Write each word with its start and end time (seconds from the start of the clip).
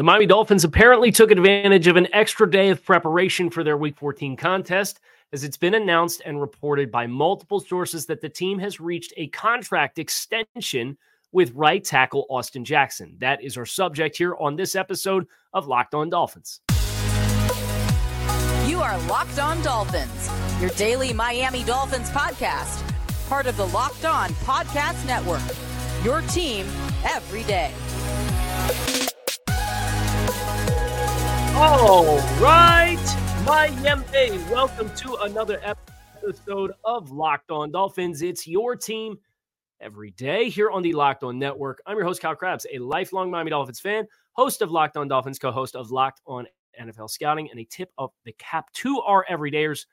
The 0.00 0.04
Miami 0.04 0.24
Dolphins 0.24 0.64
apparently 0.64 1.12
took 1.12 1.30
advantage 1.30 1.86
of 1.86 1.96
an 1.96 2.08
extra 2.14 2.50
day 2.50 2.70
of 2.70 2.82
preparation 2.82 3.50
for 3.50 3.62
their 3.62 3.76
Week 3.76 3.98
14 3.98 4.34
contest, 4.34 4.98
as 5.34 5.44
it's 5.44 5.58
been 5.58 5.74
announced 5.74 6.22
and 6.24 6.40
reported 6.40 6.90
by 6.90 7.06
multiple 7.06 7.60
sources 7.60 8.06
that 8.06 8.22
the 8.22 8.28
team 8.30 8.58
has 8.60 8.80
reached 8.80 9.12
a 9.18 9.26
contract 9.26 9.98
extension 9.98 10.96
with 11.32 11.52
right 11.52 11.84
tackle 11.84 12.24
Austin 12.30 12.64
Jackson. 12.64 13.14
That 13.18 13.44
is 13.44 13.58
our 13.58 13.66
subject 13.66 14.16
here 14.16 14.34
on 14.36 14.56
this 14.56 14.74
episode 14.74 15.26
of 15.52 15.66
Locked 15.66 15.92
On 15.92 16.08
Dolphins. 16.08 16.62
You 18.66 18.80
are 18.80 18.98
Locked 19.06 19.38
On 19.38 19.60
Dolphins, 19.60 20.30
your 20.62 20.70
daily 20.70 21.12
Miami 21.12 21.62
Dolphins 21.62 22.08
podcast, 22.08 22.82
part 23.28 23.44
of 23.44 23.58
the 23.58 23.66
Locked 23.66 24.06
On 24.06 24.30
Podcast 24.30 25.06
Network. 25.06 25.42
Your 26.02 26.22
team 26.22 26.64
every 27.04 27.42
day. 27.42 27.70
All 31.62 32.16
right, 32.40 32.96
Miami, 33.44 34.38
welcome 34.50 34.90
to 34.96 35.16
another 35.16 35.60
episode 35.62 36.72
of 36.86 37.10
Locked 37.10 37.50
On 37.50 37.70
Dolphins. 37.70 38.22
It's 38.22 38.48
your 38.48 38.74
team 38.74 39.18
every 39.78 40.10
day 40.12 40.48
here 40.48 40.70
on 40.70 40.82
the 40.82 40.94
Locked 40.94 41.22
On 41.22 41.38
Network. 41.38 41.82
I'm 41.84 41.98
your 41.98 42.06
host, 42.06 42.22
Kyle 42.22 42.34
Crabbs, 42.34 42.64
a 42.72 42.78
lifelong 42.78 43.30
Miami 43.30 43.50
Dolphins 43.50 43.78
fan, 43.78 44.08
host 44.32 44.62
of 44.62 44.70
Locked 44.70 44.96
On 44.96 45.06
Dolphins, 45.06 45.38
co 45.38 45.52
host 45.52 45.76
of 45.76 45.90
Locked 45.90 46.22
On 46.26 46.46
NFL 46.80 47.10
Scouting, 47.10 47.50
and 47.50 47.60
a 47.60 47.64
tip 47.64 47.92
of 47.98 48.10
the 48.24 48.32
cap 48.38 48.72
to 48.72 49.02
our 49.02 49.26
everydayers 49.30 49.84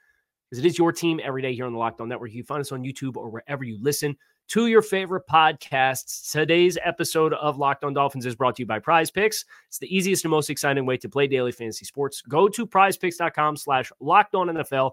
because 0.50 0.64
it 0.64 0.66
is 0.66 0.78
your 0.78 0.94
team 0.94 1.20
every 1.22 1.42
day 1.42 1.54
here 1.54 1.66
on 1.66 1.74
the 1.74 1.80
Locked 1.80 2.00
On 2.00 2.08
Network. 2.08 2.32
You 2.32 2.44
can 2.44 2.48
find 2.48 2.62
us 2.62 2.72
on 2.72 2.86
YouTube 2.86 3.18
or 3.18 3.30
wherever 3.30 3.66
you 3.66 3.78
listen 3.82 4.16
to 4.48 4.68
your 4.68 4.82
favorite 4.82 5.28
podcasts. 5.30 6.32
Today's 6.32 6.78
episode 6.84 7.34
of 7.34 7.58
Locked 7.58 7.84
On 7.84 7.94
Dolphins 7.94 8.26
is 8.26 8.36
brought 8.36 8.56
to 8.56 8.62
you 8.62 8.66
by 8.66 8.80
Prize 8.80 9.12
Picks. 9.12 9.44
It's 9.68 9.78
the 9.78 9.94
easiest 9.94 10.24
and 10.24 10.32
most 10.32 10.50
exciting 10.50 10.86
way 10.86 10.96
to 10.98 11.10
play 11.10 11.28
daily 11.28 11.52
fantasy 11.52 11.86
sports. 11.86 12.22
Go 12.22 12.48
to 12.48 12.66
prizepicks.com 12.66 13.58
slash 13.58 13.92
locked 14.00 14.36
on 14.36 14.48
NFL 14.48 14.92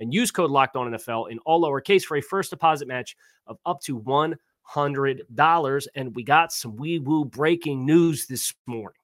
and 0.00 0.12
use 0.12 0.30
code 0.30 0.50
locked 0.50 0.74
on 0.74 0.90
NFL 0.92 1.30
in 1.30 1.38
all 1.40 1.62
lowercase 1.62 2.02
for 2.02 2.16
a 2.16 2.20
first 2.20 2.50
deposit 2.50 2.88
match 2.88 3.16
of 3.46 3.58
up 3.64 3.80
to 3.82 4.00
$100. 4.00 5.86
And 5.94 6.16
we 6.16 6.24
got 6.24 6.52
some 6.52 6.76
wee 6.76 6.98
woo 6.98 7.24
breaking 7.24 7.86
news 7.86 8.26
this 8.26 8.52
morning. 8.66 8.98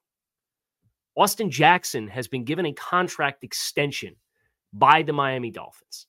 Austin 1.15 1.51
Jackson 1.51 2.09
has 2.09 2.27
been 2.27 2.45
given 2.45 2.67
a 2.67 2.73
contract 2.73 3.45
extension 3.45 4.17
by 4.73 5.03
the 5.03 5.13
Miami 5.13 5.51
Dolphins. 5.51 6.07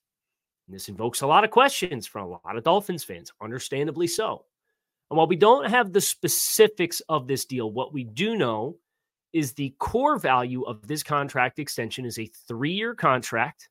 And 0.67 0.75
this 0.75 0.89
invokes 0.89 1.21
a 1.21 1.27
lot 1.27 1.43
of 1.43 1.51
questions 1.51 2.07
from 2.07 2.25
a 2.25 2.39
lot 2.45 2.57
of 2.57 2.63
Dolphins 2.63 3.03
fans, 3.03 3.31
understandably 3.41 4.07
so. 4.07 4.45
And 5.09 5.17
while 5.17 5.27
we 5.27 5.35
don't 5.35 5.69
have 5.69 5.93
the 5.93 6.01
specifics 6.01 7.01
of 7.09 7.27
this 7.27 7.45
deal, 7.45 7.71
what 7.71 7.93
we 7.93 8.03
do 8.03 8.35
know 8.35 8.77
is 9.33 9.53
the 9.53 9.75
core 9.79 10.17
value 10.17 10.63
of 10.63 10.87
this 10.87 11.03
contract 11.03 11.59
extension 11.59 12.05
is 12.05 12.19
a 12.19 12.29
three 12.47 12.71
year 12.71 12.95
contract 12.95 13.69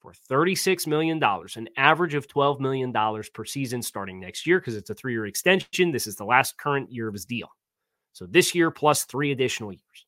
for 0.00 0.12
$36 0.30 0.86
million, 0.86 1.22
an 1.22 1.68
average 1.76 2.14
of 2.14 2.28
$12 2.28 2.60
million 2.60 2.92
per 3.34 3.44
season 3.44 3.82
starting 3.82 4.20
next 4.20 4.46
year 4.46 4.60
because 4.60 4.76
it's 4.76 4.90
a 4.90 4.94
three 4.94 5.12
year 5.12 5.26
extension. 5.26 5.90
This 5.90 6.06
is 6.06 6.16
the 6.16 6.24
last 6.24 6.56
current 6.56 6.90
year 6.92 7.08
of 7.08 7.14
his 7.14 7.24
deal. 7.24 7.48
So 8.12 8.26
this 8.26 8.54
year 8.54 8.70
plus 8.70 9.04
three 9.04 9.32
additional 9.32 9.72
years. 9.72 10.06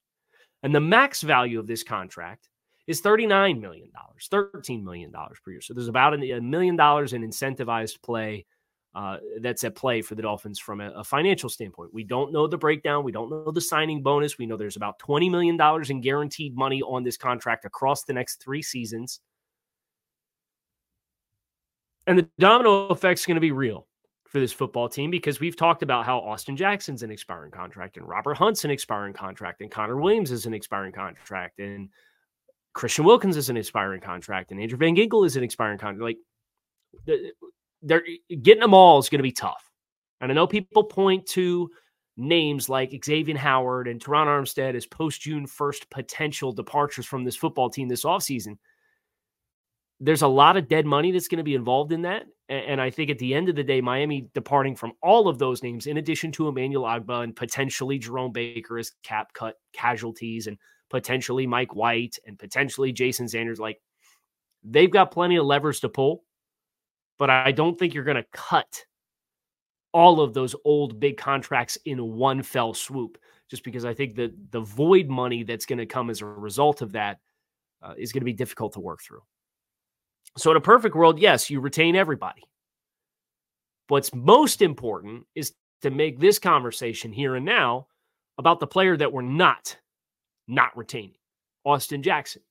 And 0.62 0.74
the 0.74 0.80
max 0.80 1.22
value 1.22 1.58
of 1.58 1.66
this 1.66 1.82
contract 1.82 2.49
is 2.90 3.00
$39 3.00 3.60
million, 3.60 3.88
$13 4.20 4.82
million 4.82 5.12
per 5.12 5.50
year. 5.52 5.60
So 5.60 5.74
there's 5.74 5.88
about 5.88 6.14
a 6.14 6.40
million 6.40 6.74
dollars 6.74 7.12
in 7.12 7.22
incentivized 7.22 8.02
play 8.02 8.46
uh, 8.96 9.18
that's 9.40 9.62
at 9.62 9.76
play 9.76 10.02
for 10.02 10.16
the 10.16 10.22
Dolphins 10.22 10.58
from 10.58 10.80
a, 10.80 10.90
a, 10.90 11.04
financial 11.04 11.48
standpoint. 11.48 11.94
We 11.94 12.02
don't 12.02 12.32
know 12.32 12.48
the 12.48 12.58
breakdown. 12.58 13.04
We 13.04 13.12
don't 13.12 13.30
know 13.30 13.52
the 13.52 13.60
signing 13.60 14.02
bonus. 14.02 14.36
We 14.36 14.46
know 14.46 14.56
there's 14.56 14.74
about 14.74 14.98
$20 14.98 15.30
million 15.30 15.56
in 15.88 16.00
guaranteed 16.00 16.56
money 16.56 16.82
on 16.82 17.04
this 17.04 17.16
contract 17.16 17.64
across 17.64 18.02
the 18.02 18.12
next 18.12 18.42
three 18.42 18.62
seasons. 18.62 19.20
And 22.08 22.18
the 22.18 22.28
domino 22.40 22.88
effect 22.88 23.20
is 23.20 23.26
going 23.26 23.36
to 23.36 23.40
be 23.40 23.52
real 23.52 23.86
for 24.26 24.40
this 24.40 24.52
football 24.52 24.88
team 24.88 25.12
because 25.12 25.38
we've 25.38 25.56
talked 25.56 25.84
about 25.84 26.04
how 26.04 26.18
Austin 26.18 26.56
Jackson's 26.56 27.04
an 27.04 27.12
expiring 27.12 27.52
contract 27.52 27.96
and 27.96 28.08
Robert 28.08 28.34
Hunt's 28.34 28.64
an 28.64 28.72
expiring 28.72 29.12
contract 29.12 29.60
and 29.60 29.70
Connor 29.70 29.98
Williams 29.98 30.32
is 30.32 30.46
an 30.46 30.54
expiring 30.54 30.92
contract 30.92 31.60
and 31.60 31.88
Christian 32.72 33.04
Wilkins 33.04 33.36
is 33.36 33.50
an 33.50 33.56
expiring 33.56 34.00
contract, 34.00 34.50
and 34.50 34.60
Andrew 34.60 34.78
Van 34.78 34.94
Ginkel 34.94 35.26
is 35.26 35.36
an 35.36 35.42
expiring 35.42 35.78
contract. 35.78 36.02
Like 36.02 36.18
they're 37.82 38.04
getting 38.42 38.60
them 38.60 38.74
all 38.74 38.98
is 38.98 39.08
going 39.08 39.18
to 39.18 39.22
be 39.22 39.32
tough. 39.32 39.70
And 40.20 40.30
I 40.30 40.34
know 40.34 40.46
people 40.46 40.84
point 40.84 41.26
to 41.28 41.70
names 42.16 42.68
like 42.68 42.98
Xavier 43.04 43.38
Howard 43.38 43.88
and 43.88 44.00
Terron 44.02 44.26
Armstead 44.26 44.74
as 44.74 44.86
post 44.86 45.22
June 45.22 45.46
1st 45.46 45.90
potential 45.90 46.52
departures 46.52 47.06
from 47.06 47.24
this 47.24 47.36
football 47.36 47.70
team 47.70 47.88
this 47.88 48.04
offseason. 48.04 48.58
There's 50.00 50.22
a 50.22 50.28
lot 50.28 50.56
of 50.56 50.68
dead 50.68 50.86
money 50.86 51.12
that's 51.12 51.28
going 51.28 51.38
to 51.38 51.44
be 51.44 51.54
involved 51.54 51.92
in 51.92 52.02
that. 52.02 52.24
And 52.48 52.80
I 52.80 52.90
think 52.90 53.10
at 53.10 53.18
the 53.18 53.34
end 53.34 53.48
of 53.48 53.54
the 53.54 53.62
day, 53.62 53.80
Miami 53.80 54.28
departing 54.34 54.74
from 54.74 54.92
all 55.02 55.28
of 55.28 55.38
those 55.38 55.62
names, 55.62 55.86
in 55.86 55.98
addition 55.98 56.32
to 56.32 56.48
Emmanuel 56.48 56.84
Ogbah 56.84 57.22
and 57.22 57.36
potentially 57.36 57.98
Jerome 57.98 58.32
Baker 58.32 58.78
as 58.78 58.92
cap 59.02 59.32
cut 59.32 59.54
casualties 59.72 60.46
and 60.46 60.58
potentially 60.90 61.46
Mike 61.46 61.74
White 61.74 62.18
and 62.26 62.38
potentially 62.38 62.92
Jason 62.92 63.28
Sanders. 63.28 63.60
Like 63.60 63.80
they've 64.62 64.90
got 64.90 65.12
plenty 65.12 65.36
of 65.36 65.46
levers 65.46 65.80
to 65.80 65.88
pull, 65.88 66.24
but 67.18 67.30
I 67.30 67.52
don't 67.52 67.78
think 67.78 67.94
you're 67.94 68.04
going 68.04 68.16
to 68.16 68.26
cut 68.32 68.84
all 69.92 70.20
of 70.20 70.34
those 70.34 70.54
old 70.64 71.00
big 71.00 71.16
contracts 71.16 71.78
in 71.84 72.16
one 72.16 72.42
fell 72.42 72.74
swoop. 72.74 73.18
Just 73.48 73.64
because 73.64 73.84
I 73.84 73.94
think 73.94 74.14
that 74.14 74.32
the 74.52 74.60
void 74.60 75.08
money 75.08 75.42
that's 75.42 75.66
going 75.66 75.80
to 75.80 75.86
come 75.86 76.08
as 76.08 76.20
a 76.20 76.26
result 76.26 76.82
of 76.82 76.92
that 76.92 77.18
uh, 77.82 77.94
is 77.98 78.12
going 78.12 78.20
to 78.20 78.26
be 78.26 78.32
difficult 78.32 78.74
to 78.74 78.80
work 78.80 79.00
through. 79.02 79.22
So, 80.36 80.52
in 80.52 80.56
a 80.56 80.60
perfect 80.60 80.94
world, 80.94 81.18
yes, 81.18 81.50
you 81.50 81.60
retain 81.60 81.96
everybody. 81.96 82.44
What's 83.88 84.14
most 84.14 84.62
important 84.62 85.26
is 85.34 85.54
to 85.82 85.90
make 85.90 86.20
this 86.20 86.38
conversation 86.38 87.10
here 87.10 87.34
and 87.34 87.44
now 87.44 87.88
about 88.38 88.60
the 88.60 88.66
player 88.68 88.96
that 88.96 89.12
we're 89.12 89.22
not 89.22 89.76
not 90.50 90.76
retaining 90.76 91.16
Austin 91.64 92.02
Jackson. 92.02 92.42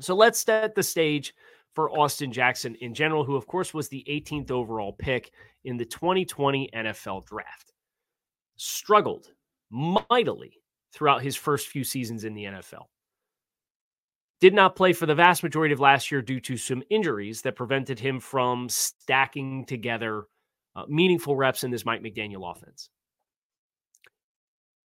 So 0.00 0.14
let's 0.14 0.40
set 0.40 0.74
the 0.74 0.82
stage 0.82 1.34
for 1.74 1.90
Austin 1.90 2.32
Jackson 2.32 2.74
in 2.76 2.94
general, 2.94 3.24
who, 3.24 3.36
of 3.36 3.46
course, 3.46 3.74
was 3.74 3.88
the 3.88 4.04
18th 4.08 4.50
overall 4.50 4.92
pick 4.92 5.30
in 5.64 5.76
the 5.76 5.84
2020 5.84 6.70
NFL 6.74 7.26
draft. 7.26 7.72
Struggled 8.56 9.28
mightily 9.70 10.60
throughout 10.92 11.22
his 11.22 11.36
first 11.36 11.68
few 11.68 11.84
seasons 11.84 12.24
in 12.24 12.34
the 12.34 12.44
NFL. 12.44 12.86
Did 14.40 14.54
not 14.54 14.76
play 14.76 14.92
for 14.92 15.06
the 15.06 15.14
vast 15.14 15.42
majority 15.42 15.72
of 15.72 15.80
last 15.80 16.10
year 16.10 16.22
due 16.22 16.40
to 16.40 16.56
some 16.56 16.82
injuries 16.90 17.42
that 17.42 17.56
prevented 17.56 17.98
him 17.98 18.20
from 18.20 18.68
stacking 18.68 19.64
together 19.66 20.24
uh, 20.74 20.84
meaningful 20.88 21.36
reps 21.36 21.64
in 21.64 21.70
this 21.70 21.86
Mike 21.86 22.02
McDaniel 22.02 22.50
offense. 22.50 22.90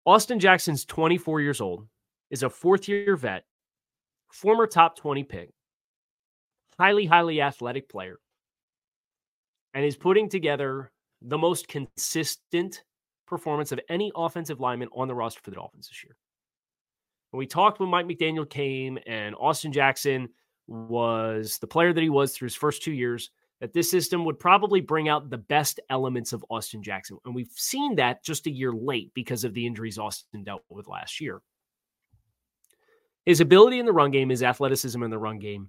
Austin 0.07 0.39
Jackson's 0.39 0.85
24 0.85 1.41
years 1.41 1.61
old 1.61 1.87
is 2.31 2.43
a 2.43 2.51
fourth 2.51 2.89
year 2.89 3.17
vet, 3.17 3.45
former 4.33 4.67
top 4.67 4.97
20 4.97 5.25
pick, 5.25 5.51
highly, 6.79 7.07
highly 7.07 7.41
athletic 7.41 7.89
player, 7.89 8.19
and 9.75 9.85
is 9.85 9.97
putting 9.97 10.29
together 10.29 10.91
the 11.23 11.39
most 11.39 11.69
consistent 11.69 12.83
performance 13.27 13.73
of 13.73 13.81
any 13.89 14.11
offensive 14.17 14.61
lineman 14.61 14.89
on 14.93 15.09
the 15.09 15.15
roster 15.15 15.41
for 15.43 15.51
the 15.51 15.57
Dolphins 15.57 15.89
this 15.89 16.03
year. 16.05 16.17
When 17.31 17.39
we 17.39 17.47
talked 17.47 17.79
when 17.79 17.89
Mike 17.89 18.07
McDaniel 18.07 18.49
came 18.49 18.99
and 19.07 19.35
Austin 19.39 19.73
Jackson 19.73 20.29
was 20.67 21.59
the 21.59 21.67
player 21.67 21.93
that 21.93 22.03
he 22.03 22.11
was 22.11 22.33
through 22.33 22.47
his 22.47 22.57
first 22.57 22.83
two 22.83 22.93
years, 22.93 23.31
that 23.61 23.73
this 23.73 23.91
system 23.91 24.25
would 24.25 24.39
probably 24.39 24.81
bring 24.81 25.09
out 25.09 25.31
the 25.31 25.39
best 25.39 25.81
elements 25.91 26.33
of 26.33 26.45
Austin 26.51 26.83
Jackson. 26.83 27.19
And 27.25 27.35
we've 27.35 27.53
seen 27.55 27.95
that 27.97 28.25
just 28.25 28.47
a 28.47 28.51
year 28.51 28.73
late 28.73 29.13
because 29.15 29.45
of 29.45 29.55
the 29.55 29.67
injuries 29.67 29.99
Austin 29.99 30.43
dealt 30.43 30.63
with 30.69 30.89
last 30.89 31.21
year. 31.21 31.41
His 33.27 33.41
ability 33.41 33.79
in 33.79 33.87
the 33.87 33.93
run 33.93 34.11
game, 34.11 34.29
his 34.29 34.43
athleticism 34.43 35.03
in 35.03 35.11
the 35.11 35.19
run 35.19 35.39
game 35.39 35.69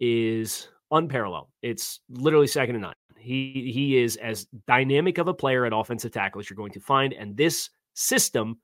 is 0.00 0.68
unparalleled. 0.90 1.48
It's 1.62 2.00
literally 2.10 2.46
second 2.46 2.74
to 2.76 2.80
none. 2.80 2.94
He 3.18 3.70
he 3.72 3.98
is 3.98 4.16
as 4.16 4.46
dynamic 4.66 5.18
of 5.18 5.28
a 5.28 5.34
player 5.34 5.64
at 5.64 5.72
offensive 5.72 6.12
tackle 6.12 6.40
as 6.40 6.50
you're 6.50 6.56
going 6.56 6.72
to 6.72 6.80
find, 6.80 7.12
and 7.12 7.36
this 7.36 7.70
system 7.94 8.58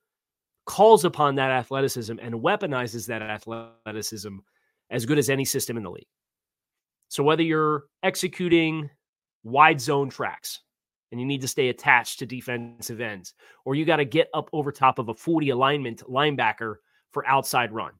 calls 0.66 1.04
upon 1.04 1.34
that 1.36 1.50
athleticism 1.50 2.18
and 2.20 2.34
weaponizes 2.34 3.06
that 3.06 3.22
athleticism 3.22 4.36
as 4.90 5.06
good 5.06 5.18
as 5.18 5.30
any 5.30 5.44
system 5.44 5.76
in 5.76 5.82
the 5.82 5.90
league. 5.90 6.06
So 7.08 7.22
whether 7.22 7.42
you're 7.42 7.84
executing 8.02 8.90
wide 9.44 9.80
zone 9.80 10.10
tracks 10.10 10.60
and 11.10 11.20
you 11.20 11.26
need 11.26 11.40
to 11.40 11.48
stay 11.48 11.70
attached 11.70 12.18
to 12.18 12.26
defensive 12.26 13.00
ends, 13.00 13.32
or 13.64 13.74
you 13.74 13.86
got 13.86 13.96
to 13.96 14.04
get 14.04 14.28
up 14.34 14.50
over 14.52 14.70
top 14.70 14.98
of 14.98 15.08
a 15.08 15.14
40 15.14 15.50
alignment 15.50 16.02
linebacker 16.06 16.76
for 17.12 17.26
outside 17.26 17.72
run. 17.72 17.92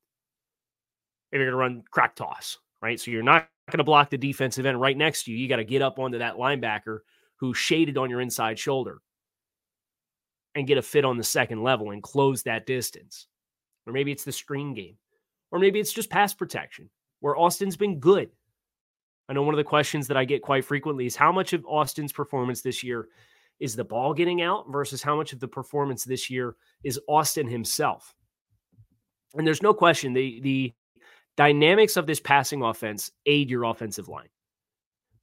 Maybe 1.31 1.45
you're 1.45 1.53
going 1.53 1.71
to 1.71 1.75
run 1.75 1.85
crack 1.91 2.15
toss, 2.15 2.59
right? 2.81 2.99
So 2.99 3.11
you're 3.11 3.23
not 3.23 3.49
going 3.71 3.79
to 3.79 3.85
block 3.85 4.11
the 4.11 4.19
defensive 4.19 4.67
end 4.67 4.81
right 4.81 4.97
next 4.97 5.25
to 5.25 5.33
you. 5.33 5.37
You 5.37 5.49
got 5.49 5.57
to 5.57 5.65
get 5.65 5.83
up 5.83 5.99
onto 5.99 6.19
that 6.19 6.37
linebacker 6.37 7.01
who's 7.37 7.57
shaded 7.57 7.99
on 7.99 8.11
your 8.11 8.21
inside 8.21 8.59
shoulder 8.59 9.01
and 10.55 10.67
get 10.67 10.79
a 10.79 10.83
fit 10.83 11.05
on 11.05 11.17
the 11.17 11.25
second 11.25 11.63
level 11.63 11.91
and 11.91 12.03
close 12.03 12.43
that 12.43 12.67
distance. 12.67 13.27
Or 13.87 13.93
maybe 13.93 14.13
it's 14.13 14.25
the 14.25 14.33
screen 14.33 14.75
game. 14.75 14.97
Or 15.51 15.59
maybe 15.59 15.81
it's 15.81 15.93
just 15.93 16.11
pass 16.11 16.35
protection 16.35 16.91
where 17.21 17.37
Austin's 17.37 17.77
been 17.77 18.01
good. 18.01 18.31
I 19.29 19.35
know 19.35 19.43
one 19.43 19.55
of 19.55 19.59
the 19.59 19.65
questions 19.65 20.09
that 20.09 20.17
I 20.17 20.25
get 20.25 20.43
quite 20.43 20.65
frequently 20.65 21.07
is 21.07 21.17
how 21.17 21.33
much 21.33 21.53
of 21.53 21.65
Austin's 21.67 22.13
performance 22.13 22.63
this 22.63 22.83
year 22.83 23.09
is 23.61 23.77
the 23.77 23.85
ball 23.85 24.15
getting 24.15 24.41
out 24.41 24.67
versus 24.71 25.03
how 25.03 25.17
much 25.17 25.33
of 25.33 25.41
the 25.41 25.49
performance 25.49 26.05
this 26.05 26.31
year 26.31 26.57
is 26.85 27.01
Austin 27.09 27.47
himself. 27.47 28.15
And 29.35 29.47
there's 29.47 29.63
no 29.63 29.75
question 29.75 30.13
the 30.13 30.41
the 30.41 30.73
dynamics 31.39 31.97
of 31.97 32.05
this 32.05 32.19
passing 32.19 32.65
offense 32.65 33.13
aid 33.25 33.49
your 33.49 33.63
offensive 33.63 34.09
line. 34.09 34.29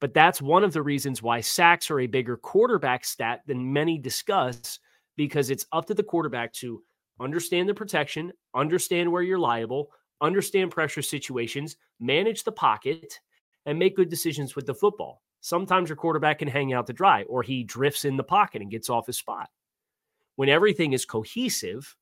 But 0.00 0.14
that's 0.14 0.40
one 0.40 0.64
of 0.64 0.72
the 0.72 0.82
reasons 0.82 1.22
why 1.22 1.42
sacks 1.42 1.90
are 1.90 2.00
a 2.00 2.06
bigger 2.06 2.38
quarterback 2.38 3.04
stat 3.04 3.42
than 3.46 3.70
many 3.72 3.98
discuss 3.98 4.78
because 5.18 5.50
it's 5.50 5.66
up 5.72 5.84
to 5.86 5.94
the 5.94 6.02
quarterback 6.02 6.54
to 6.54 6.82
understand 7.20 7.68
the 7.68 7.74
protection, 7.74 8.32
understand 8.54 9.12
where 9.12 9.22
you're 9.22 9.38
liable, 9.38 9.90
understand 10.22 10.70
pressure 10.70 11.02
situations, 11.02 11.76
manage 12.00 12.44
the 12.44 12.52
pocket, 12.52 13.20
and 13.66 13.78
make 13.78 13.94
good 13.94 14.08
decisions 14.08 14.56
with 14.56 14.64
the 14.64 14.74
football. 14.74 15.22
Sometimes 15.42 15.90
your 15.90 15.96
quarterback 15.96 16.38
can 16.38 16.48
hang 16.48 16.72
out 16.72 16.86
to 16.86 16.94
dry 16.94 17.24
or 17.24 17.42
he 17.42 17.62
drifts 17.62 18.06
in 18.06 18.16
the 18.16 18.24
pocket 18.24 18.62
and 18.62 18.70
gets 18.70 18.88
off 18.88 19.06
his 19.06 19.18
spot. 19.18 19.50
When 20.36 20.48
everything 20.48 20.94
is 20.94 21.04
cohesive, 21.04 21.94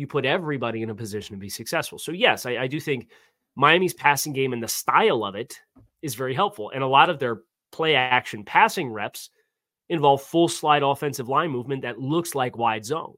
you 0.00 0.06
put 0.06 0.24
everybody 0.24 0.82
in 0.82 0.88
a 0.88 0.94
position 0.94 1.36
to 1.36 1.40
be 1.40 1.50
successful. 1.50 1.98
So, 1.98 2.10
yes, 2.10 2.46
I, 2.46 2.56
I 2.56 2.66
do 2.66 2.80
think 2.80 3.10
Miami's 3.54 3.92
passing 3.92 4.32
game 4.32 4.54
and 4.54 4.62
the 4.62 4.68
style 4.68 5.24
of 5.24 5.34
it 5.34 5.60
is 6.00 6.14
very 6.14 6.34
helpful. 6.34 6.70
And 6.74 6.82
a 6.82 6.88
lot 6.88 7.10
of 7.10 7.18
their 7.18 7.42
play 7.70 7.94
action 7.94 8.42
passing 8.42 8.90
reps 8.90 9.28
involve 9.90 10.22
full 10.22 10.48
slide 10.48 10.82
offensive 10.82 11.28
line 11.28 11.50
movement 11.50 11.82
that 11.82 12.00
looks 12.00 12.34
like 12.34 12.56
wide 12.56 12.86
zone. 12.86 13.14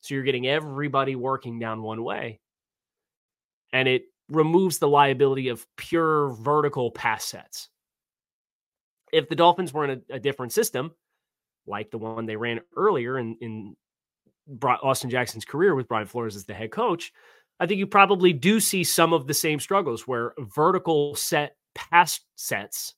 So 0.00 0.14
you're 0.14 0.24
getting 0.24 0.48
everybody 0.48 1.14
working 1.14 1.60
down 1.60 1.80
one 1.82 2.02
way. 2.02 2.40
And 3.72 3.86
it 3.86 4.06
removes 4.28 4.78
the 4.78 4.88
liability 4.88 5.48
of 5.48 5.64
pure 5.76 6.30
vertical 6.30 6.90
pass 6.90 7.24
sets. 7.24 7.68
If 9.12 9.28
the 9.28 9.36
Dolphins 9.36 9.72
were 9.72 9.84
in 9.84 10.02
a, 10.10 10.14
a 10.16 10.18
different 10.18 10.52
system, 10.52 10.92
like 11.68 11.92
the 11.92 11.98
one 11.98 12.26
they 12.26 12.36
ran 12.36 12.60
earlier 12.76 13.16
in, 13.16 13.36
in 13.40 13.76
Austin 14.62 15.10
Jackson's 15.10 15.44
career 15.44 15.74
with 15.74 15.88
Brian 15.88 16.06
Flores 16.06 16.36
as 16.36 16.44
the 16.44 16.54
head 16.54 16.70
coach, 16.70 17.12
I 17.58 17.66
think 17.66 17.78
you 17.78 17.86
probably 17.86 18.32
do 18.32 18.60
see 18.60 18.84
some 18.84 19.12
of 19.12 19.26
the 19.26 19.34
same 19.34 19.60
struggles 19.60 20.06
where 20.06 20.34
vertical 20.38 21.14
set 21.14 21.56
pass 21.74 22.20
sets 22.36 22.94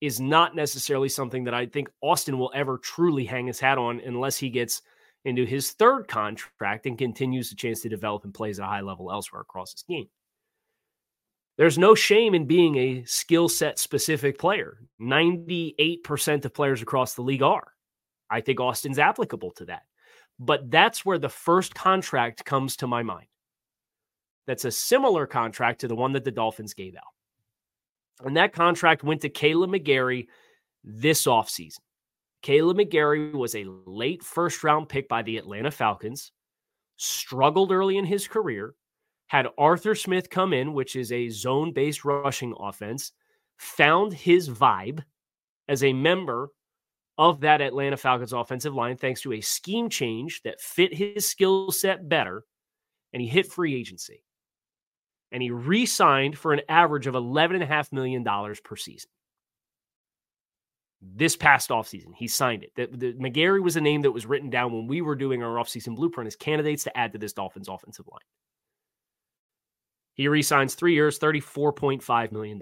is 0.00 0.20
not 0.20 0.56
necessarily 0.56 1.08
something 1.08 1.44
that 1.44 1.54
I 1.54 1.66
think 1.66 1.90
Austin 2.00 2.38
will 2.38 2.50
ever 2.54 2.78
truly 2.78 3.24
hang 3.24 3.46
his 3.46 3.60
hat 3.60 3.76
on 3.78 4.00
unless 4.00 4.38
he 4.38 4.48
gets 4.48 4.82
into 5.26 5.44
his 5.44 5.72
third 5.72 6.08
contract 6.08 6.86
and 6.86 6.96
continues 6.96 7.50
the 7.50 7.56
chance 7.56 7.82
to 7.82 7.90
develop 7.90 8.24
and 8.24 8.32
plays 8.32 8.58
at 8.58 8.64
a 8.64 8.68
high 8.68 8.80
level 8.80 9.12
elsewhere 9.12 9.42
across 9.42 9.72
his 9.72 9.82
game. 9.82 10.08
There's 11.58 11.76
no 11.76 11.94
shame 11.94 12.34
in 12.34 12.46
being 12.46 12.76
a 12.76 13.04
skill 13.04 13.50
set 13.50 13.78
specific 13.78 14.38
player. 14.38 14.78
98% 14.98 16.46
of 16.46 16.54
players 16.54 16.80
across 16.80 17.14
the 17.14 17.22
league 17.22 17.42
are. 17.42 17.74
I 18.30 18.40
think 18.40 18.60
Austin's 18.60 18.98
applicable 18.98 19.50
to 19.52 19.66
that. 19.66 19.82
But 20.40 20.70
that's 20.70 21.04
where 21.04 21.18
the 21.18 21.28
first 21.28 21.74
contract 21.74 22.46
comes 22.46 22.76
to 22.78 22.86
my 22.86 23.02
mind. 23.02 23.26
That's 24.46 24.64
a 24.64 24.70
similar 24.70 25.26
contract 25.26 25.82
to 25.82 25.88
the 25.88 25.94
one 25.94 26.14
that 26.14 26.24
the 26.24 26.30
Dolphins 26.30 26.72
gave 26.72 26.96
out. 26.96 28.26
And 28.26 28.36
that 28.38 28.54
contract 28.54 29.04
went 29.04 29.20
to 29.20 29.28
Kaleb 29.28 29.70
McGary 29.70 30.28
this 30.82 31.26
offseason. 31.26 31.80
Kaleb 32.42 32.78
McGary 32.78 33.32
was 33.32 33.54
a 33.54 33.66
late 33.86 34.22
first 34.22 34.64
round 34.64 34.88
pick 34.88 35.08
by 35.08 35.22
the 35.22 35.36
Atlanta 35.36 35.70
Falcons, 35.70 36.32
struggled 36.96 37.70
early 37.70 37.98
in 37.98 38.06
his 38.06 38.26
career, 38.26 38.74
had 39.26 39.46
Arthur 39.58 39.94
Smith 39.94 40.30
come 40.30 40.54
in, 40.54 40.72
which 40.72 40.96
is 40.96 41.12
a 41.12 41.28
zone 41.28 41.72
based 41.72 42.04
rushing 42.04 42.54
offense, 42.58 43.12
found 43.58 44.14
his 44.14 44.48
vibe 44.48 45.04
as 45.68 45.84
a 45.84 45.92
member 45.92 46.48
of 47.20 47.40
that 47.40 47.60
Atlanta 47.60 47.96
Falcons 47.96 48.32
offensive 48.32 48.74
line 48.74 48.96
thanks 48.96 49.20
to 49.20 49.34
a 49.34 49.40
scheme 49.40 49.88
change 49.88 50.42
that 50.42 50.60
fit 50.60 50.92
his 50.92 51.28
skill 51.28 51.70
set 51.70 52.08
better, 52.08 52.42
and 53.12 53.22
he 53.22 53.28
hit 53.28 53.46
free 53.46 53.76
agency 53.76 54.24
and 55.32 55.42
he 55.42 55.50
re 55.50 55.86
signed 55.86 56.36
for 56.36 56.52
an 56.52 56.62
average 56.68 57.06
of 57.06 57.14
$11.5 57.14 57.92
million 57.92 58.24
per 58.64 58.76
season. 58.76 59.10
This 61.02 61.36
past 61.36 61.70
offseason, 61.70 62.14
he 62.14 62.28
signed 62.28 62.64
it. 62.64 62.72
The, 62.74 62.88
the, 62.96 63.12
McGary 63.14 63.62
was 63.62 63.76
a 63.76 63.80
name 63.80 64.02
that 64.02 64.10
was 64.10 64.26
written 64.26 64.50
down 64.50 64.72
when 64.72 64.86
we 64.86 65.00
were 65.00 65.14
doing 65.14 65.42
our 65.42 65.56
offseason 65.56 65.96
blueprint 65.96 66.26
as 66.26 66.36
candidates 66.36 66.84
to 66.84 66.96
add 66.96 67.12
to 67.12 67.18
this 67.18 67.32
Dolphins 67.32 67.68
offensive 67.68 68.06
line. 68.10 68.20
He 70.14 70.28
re 70.28 70.42
signs 70.42 70.74
three 70.74 70.94
years, 70.94 71.18
$34.5 71.18 72.32
million. 72.32 72.60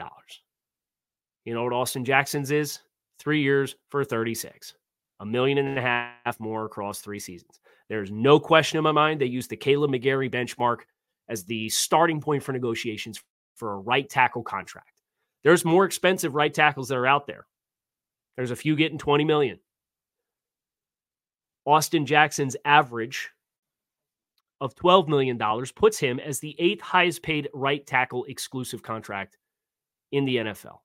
You 1.44 1.54
know 1.54 1.64
what 1.64 1.72
Austin 1.72 2.04
Jackson's 2.04 2.50
is? 2.50 2.80
Three 3.18 3.42
years 3.42 3.74
for 3.90 4.04
36. 4.04 4.74
A 5.20 5.26
million 5.26 5.58
and 5.58 5.76
a 5.76 5.82
half 5.82 6.38
more 6.38 6.64
across 6.64 7.00
three 7.00 7.18
seasons. 7.18 7.60
There's 7.88 8.10
no 8.10 8.38
question 8.38 8.78
in 8.78 8.84
my 8.84 8.92
mind 8.92 9.20
they 9.20 9.26
used 9.26 9.50
the 9.50 9.56
Kaleb 9.56 9.90
McGary 9.90 10.30
benchmark 10.30 10.80
as 11.28 11.44
the 11.44 11.68
starting 11.70 12.20
point 12.20 12.42
for 12.42 12.52
negotiations 12.52 13.22
for 13.56 13.72
a 13.72 13.78
right 13.78 14.08
tackle 14.08 14.42
contract. 14.42 14.92
There's 15.42 15.64
more 15.64 15.84
expensive 15.84 16.34
right 16.34 16.52
tackles 16.52 16.88
that 16.88 16.98
are 16.98 17.06
out 17.06 17.26
there. 17.26 17.46
There's 18.36 18.52
a 18.52 18.56
few 18.56 18.76
getting 18.76 18.98
20 18.98 19.24
million. 19.24 19.58
Austin 21.66 22.06
Jackson's 22.06 22.56
average 22.64 23.30
of 24.60 24.74
$12 24.74 25.08
million 25.08 25.38
puts 25.74 25.98
him 25.98 26.18
as 26.20 26.40
the 26.40 26.56
eighth 26.58 26.80
highest 26.80 27.22
paid 27.22 27.48
right 27.52 27.86
tackle 27.86 28.24
exclusive 28.24 28.82
contract 28.82 29.36
in 30.12 30.24
the 30.24 30.36
NFL. 30.36 30.78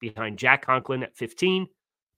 Behind 0.00 0.38
Jack 0.38 0.64
Conklin 0.64 1.02
at 1.02 1.16
15, 1.16 1.66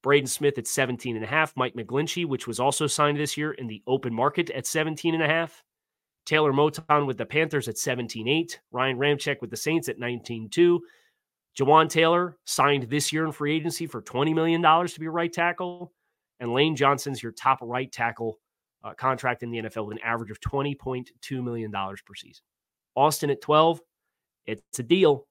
Braden 0.02 0.26
Smith 0.26 0.58
at 0.58 0.66
17 0.66 1.16
and 1.16 1.24
a 1.24 1.28
half, 1.28 1.56
Mike 1.56 1.74
McGlinchey, 1.74 2.26
which 2.26 2.46
was 2.46 2.60
also 2.60 2.86
signed 2.86 3.18
this 3.18 3.36
year 3.36 3.52
in 3.52 3.66
the 3.66 3.82
open 3.86 4.14
market 4.14 4.50
at 4.50 4.66
17 4.66 5.14
and 5.14 5.22
a 5.22 5.26
half, 5.26 5.62
Taylor 6.26 6.52
Moton 6.52 7.06
with 7.06 7.18
the 7.18 7.26
Panthers 7.26 7.68
at 7.68 7.76
17-8. 7.76 8.58
Ryan 8.70 8.98
Ramczyk 8.98 9.40
with 9.40 9.50
the 9.50 9.56
Saints 9.56 9.88
at 9.88 9.98
19-2. 9.98 10.78
Jawaan 11.58 11.88
Taylor 11.88 12.38
signed 12.44 12.84
this 12.84 13.12
year 13.12 13.26
in 13.26 13.32
free 13.32 13.56
agency 13.56 13.86
for 13.86 14.02
$20 14.02 14.34
million 14.34 14.62
to 14.62 15.00
be 15.00 15.06
a 15.06 15.10
right 15.10 15.32
tackle. 15.32 15.92
And 16.38 16.52
Lane 16.52 16.76
Johnson's 16.76 17.22
your 17.22 17.32
top 17.32 17.58
right 17.60 17.90
tackle 17.90 18.38
uh, 18.82 18.94
contract 18.94 19.42
in 19.42 19.50
the 19.50 19.58
NFL 19.58 19.86
with 19.86 19.96
an 19.96 20.02
average 20.04 20.30
of 20.30 20.40
$20.2 20.40 21.44
million 21.44 21.70
per 21.72 22.14
season. 22.14 22.42
Austin 22.94 23.30
at 23.30 23.40
12, 23.40 23.80
it's 24.46 24.78
a 24.78 24.82
deal. 24.82 25.26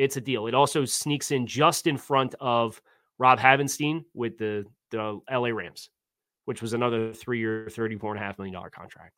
It's 0.00 0.16
a 0.16 0.20
deal. 0.20 0.46
It 0.46 0.54
also 0.54 0.86
sneaks 0.86 1.30
in 1.30 1.46
just 1.46 1.86
in 1.86 1.98
front 1.98 2.34
of 2.40 2.80
Rob 3.18 3.38
Havenstein 3.38 4.02
with 4.14 4.38
the, 4.38 4.64
the 4.90 5.20
LA 5.30 5.48
Rams, 5.48 5.90
which 6.46 6.62
was 6.62 6.72
another 6.72 7.12
three 7.12 7.38
year, 7.38 7.68
$34.5 7.70 8.38
million 8.38 8.54
contract. 8.72 9.12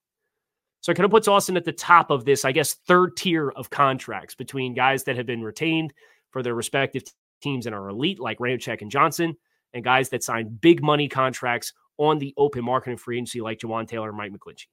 So 0.80 0.90
it 0.90 0.96
kind 0.96 1.04
of 1.04 1.12
puts 1.12 1.28
Austin 1.28 1.56
at 1.56 1.64
the 1.64 1.72
top 1.72 2.10
of 2.10 2.24
this, 2.24 2.44
I 2.44 2.50
guess, 2.50 2.74
third 2.74 3.16
tier 3.16 3.50
of 3.50 3.70
contracts 3.70 4.34
between 4.34 4.74
guys 4.74 5.04
that 5.04 5.14
have 5.14 5.26
been 5.26 5.44
retained 5.44 5.94
for 6.32 6.42
their 6.42 6.56
respective 6.56 7.04
teams 7.40 7.66
and 7.66 7.76
are 7.76 7.88
elite, 7.88 8.18
like 8.18 8.38
Ramczyk 8.38 8.82
and 8.82 8.90
Johnson, 8.90 9.36
and 9.72 9.84
guys 9.84 10.08
that 10.08 10.24
signed 10.24 10.60
big 10.60 10.82
money 10.82 11.08
contracts 11.08 11.72
on 11.96 12.18
the 12.18 12.34
open 12.36 12.64
market 12.64 12.90
and 12.90 13.00
free 13.00 13.18
agency, 13.18 13.40
like 13.40 13.60
Jawaan 13.60 13.86
Taylor 13.86 14.08
and 14.08 14.18
Mike 14.18 14.32
McGlinchey. 14.32 14.66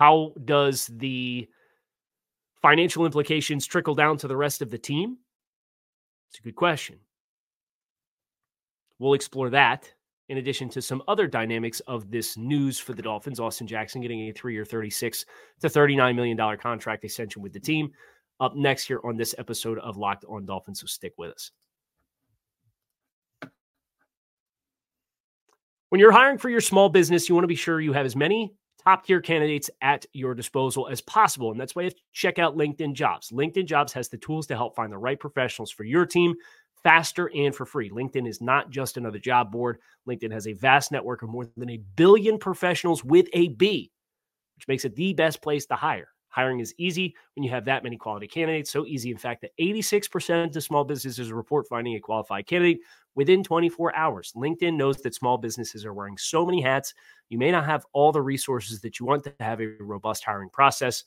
How 0.00 0.32
does 0.46 0.86
the 0.86 1.46
financial 2.62 3.04
implications 3.04 3.66
trickle 3.66 3.94
down 3.94 4.16
to 4.16 4.28
the 4.28 4.36
rest 4.36 4.62
of 4.62 4.70
the 4.70 4.78
team? 4.78 5.18
It's 6.30 6.38
a 6.38 6.42
good 6.42 6.56
question. 6.56 6.98
We'll 8.98 9.12
explore 9.12 9.50
that 9.50 9.92
in 10.30 10.38
addition 10.38 10.70
to 10.70 10.80
some 10.80 11.02
other 11.06 11.26
dynamics 11.26 11.80
of 11.80 12.10
this 12.10 12.38
news 12.38 12.78
for 12.78 12.94
the 12.94 13.02
Dolphins. 13.02 13.38
Austin 13.38 13.66
Jackson 13.66 14.00
getting 14.00 14.20
a 14.20 14.32
three 14.32 14.54
year, 14.54 14.64
36 14.64 15.26
to 15.60 15.68
$39 15.68 16.16
million 16.16 16.56
contract 16.56 17.04
extension 17.04 17.42
with 17.42 17.52
the 17.52 17.60
team 17.60 17.92
up 18.40 18.56
next 18.56 18.84
here 18.84 19.00
on 19.04 19.18
this 19.18 19.34
episode 19.36 19.78
of 19.80 19.98
Locked 19.98 20.24
on 20.24 20.46
Dolphins. 20.46 20.80
So 20.80 20.86
stick 20.86 21.12
with 21.18 21.32
us. 21.32 21.50
When 25.90 25.98
you're 25.98 26.12
hiring 26.12 26.38
for 26.38 26.48
your 26.48 26.62
small 26.62 26.88
business, 26.88 27.28
you 27.28 27.34
want 27.34 27.42
to 27.42 27.48
be 27.48 27.54
sure 27.54 27.82
you 27.82 27.92
have 27.92 28.06
as 28.06 28.16
many 28.16 28.54
top 28.82 29.04
tier 29.04 29.20
candidates 29.20 29.70
at 29.82 30.06
your 30.12 30.34
disposal 30.34 30.88
as 30.88 31.00
possible. 31.00 31.50
And 31.50 31.60
that's 31.60 31.74
why 31.74 31.82
you 31.82 31.86
have 31.86 31.94
to 31.94 32.02
check 32.12 32.38
out 32.38 32.56
LinkedIn 32.56 32.94
Jobs. 32.94 33.30
LinkedIn 33.30 33.66
Jobs 33.66 33.92
has 33.92 34.08
the 34.08 34.18
tools 34.18 34.46
to 34.48 34.56
help 34.56 34.74
find 34.76 34.92
the 34.92 34.98
right 34.98 35.18
professionals 35.18 35.70
for 35.70 35.84
your 35.84 36.06
team 36.06 36.34
faster 36.82 37.30
and 37.34 37.54
for 37.54 37.66
free. 37.66 37.90
LinkedIn 37.90 38.28
is 38.28 38.40
not 38.40 38.70
just 38.70 38.96
another 38.96 39.18
job 39.18 39.52
board. 39.52 39.78
LinkedIn 40.08 40.32
has 40.32 40.46
a 40.46 40.54
vast 40.54 40.92
network 40.92 41.22
of 41.22 41.28
more 41.28 41.46
than 41.56 41.70
a 41.70 41.82
billion 41.96 42.38
professionals 42.38 43.04
with 43.04 43.28
a 43.32 43.48
B, 43.48 43.90
which 44.56 44.68
makes 44.68 44.84
it 44.84 44.96
the 44.96 45.12
best 45.12 45.42
place 45.42 45.66
to 45.66 45.74
hire. 45.74 46.08
Hiring 46.30 46.60
is 46.60 46.74
easy 46.78 47.14
when 47.34 47.42
you 47.42 47.50
have 47.50 47.64
that 47.66 47.82
many 47.82 47.96
quality 47.96 48.26
candidates. 48.26 48.70
So 48.70 48.86
easy, 48.86 49.10
in 49.10 49.18
fact, 49.18 49.42
that 49.42 49.50
86% 49.60 50.54
of 50.54 50.62
small 50.62 50.84
businesses 50.84 51.32
report 51.32 51.66
finding 51.68 51.96
a 51.96 52.00
qualified 52.00 52.46
candidate 52.46 52.80
within 53.14 53.42
24 53.42 53.94
hours. 53.96 54.32
LinkedIn 54.36 54.76
knows 54.76 54.98
that 54.98 55.14
small 55.14 55.36
businesses 55.38 55.84
are 55.84 55.92
wearing 55.92 56.16
so 56.16 56.46
many 56.46 56.62
hats. 56.62 56.94
You 57.28 57.38
may 57.38 57.50
not 57.50 57.66
have 57.66 57.84
all 57.92 58.12
the 58.12 58.22
resources 58.22 58.80
that 58.80 59.00
you 59.00 59.06
want 59.06 59.24
to 59.24 59.34
have 59.40 59.60
a 59.60 59.74
robust 59.80 60.24
hiring 60.24 60.50
process. 60.50 61.04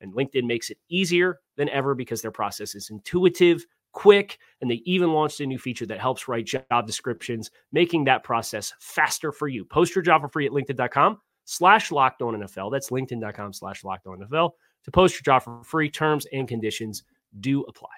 And 0.00 0.14
LinkedIn 0.14 0.46
makes 0.46 0.70
it 0.70 0.78
easier 0.88 1.40
than 1.56 1.68
ever 1.68 1.94
because 1.94 2.22
their 2.22 2.30
process 2.30 2.74
is 2.74 2.90
intuitive, 2.90 3.66
quick, 3.92 4.38
and 4.60 4.70
they 4.70 4.82
even 4.84 5.12
launched 5.12 5.40
a 5.40 5.46
new 5.46 5.58
feature 5.58 5.86
that 5.86 6.00
helps 6.00 6.28
write 6.28 6.46
job 6.46 6.86
descriptions, 6.86 7.50
making 7.72 8.04
that 8.04 8.22
process 8.22 8.72
faster 8.78 9.32
for 9.32 9.48
you. 9.48 9.64
Post 9.64 9.94
your 9.94 10.02
job 10.02 10.22
for 10.22 10.28
free 10.28 10.46
at 10.46 10.52
LinkedIn.com 10.52 11.20
slash 11.50 11.90
locked 11.90 12.22
on 12.22 12.34
NFL. 12.34 12.70
That's 12.70 12.90
LinkedIn.com 12.90 13.52
slash 13.52 13.82
locked 13.82 14.06
on 14.06 14.20
NFL 14.20 14.52
to 14.84 14.90
post 14.92 15.14
your 15.14 15.22
job 15.22 15.42
for 15.42 15.64
free. 15.64 15.90
Terms 15.90 16.24
and 16.32 16.46
conditions 16.46 17.02
do 17.40 17.62
apply. 17.62 17.90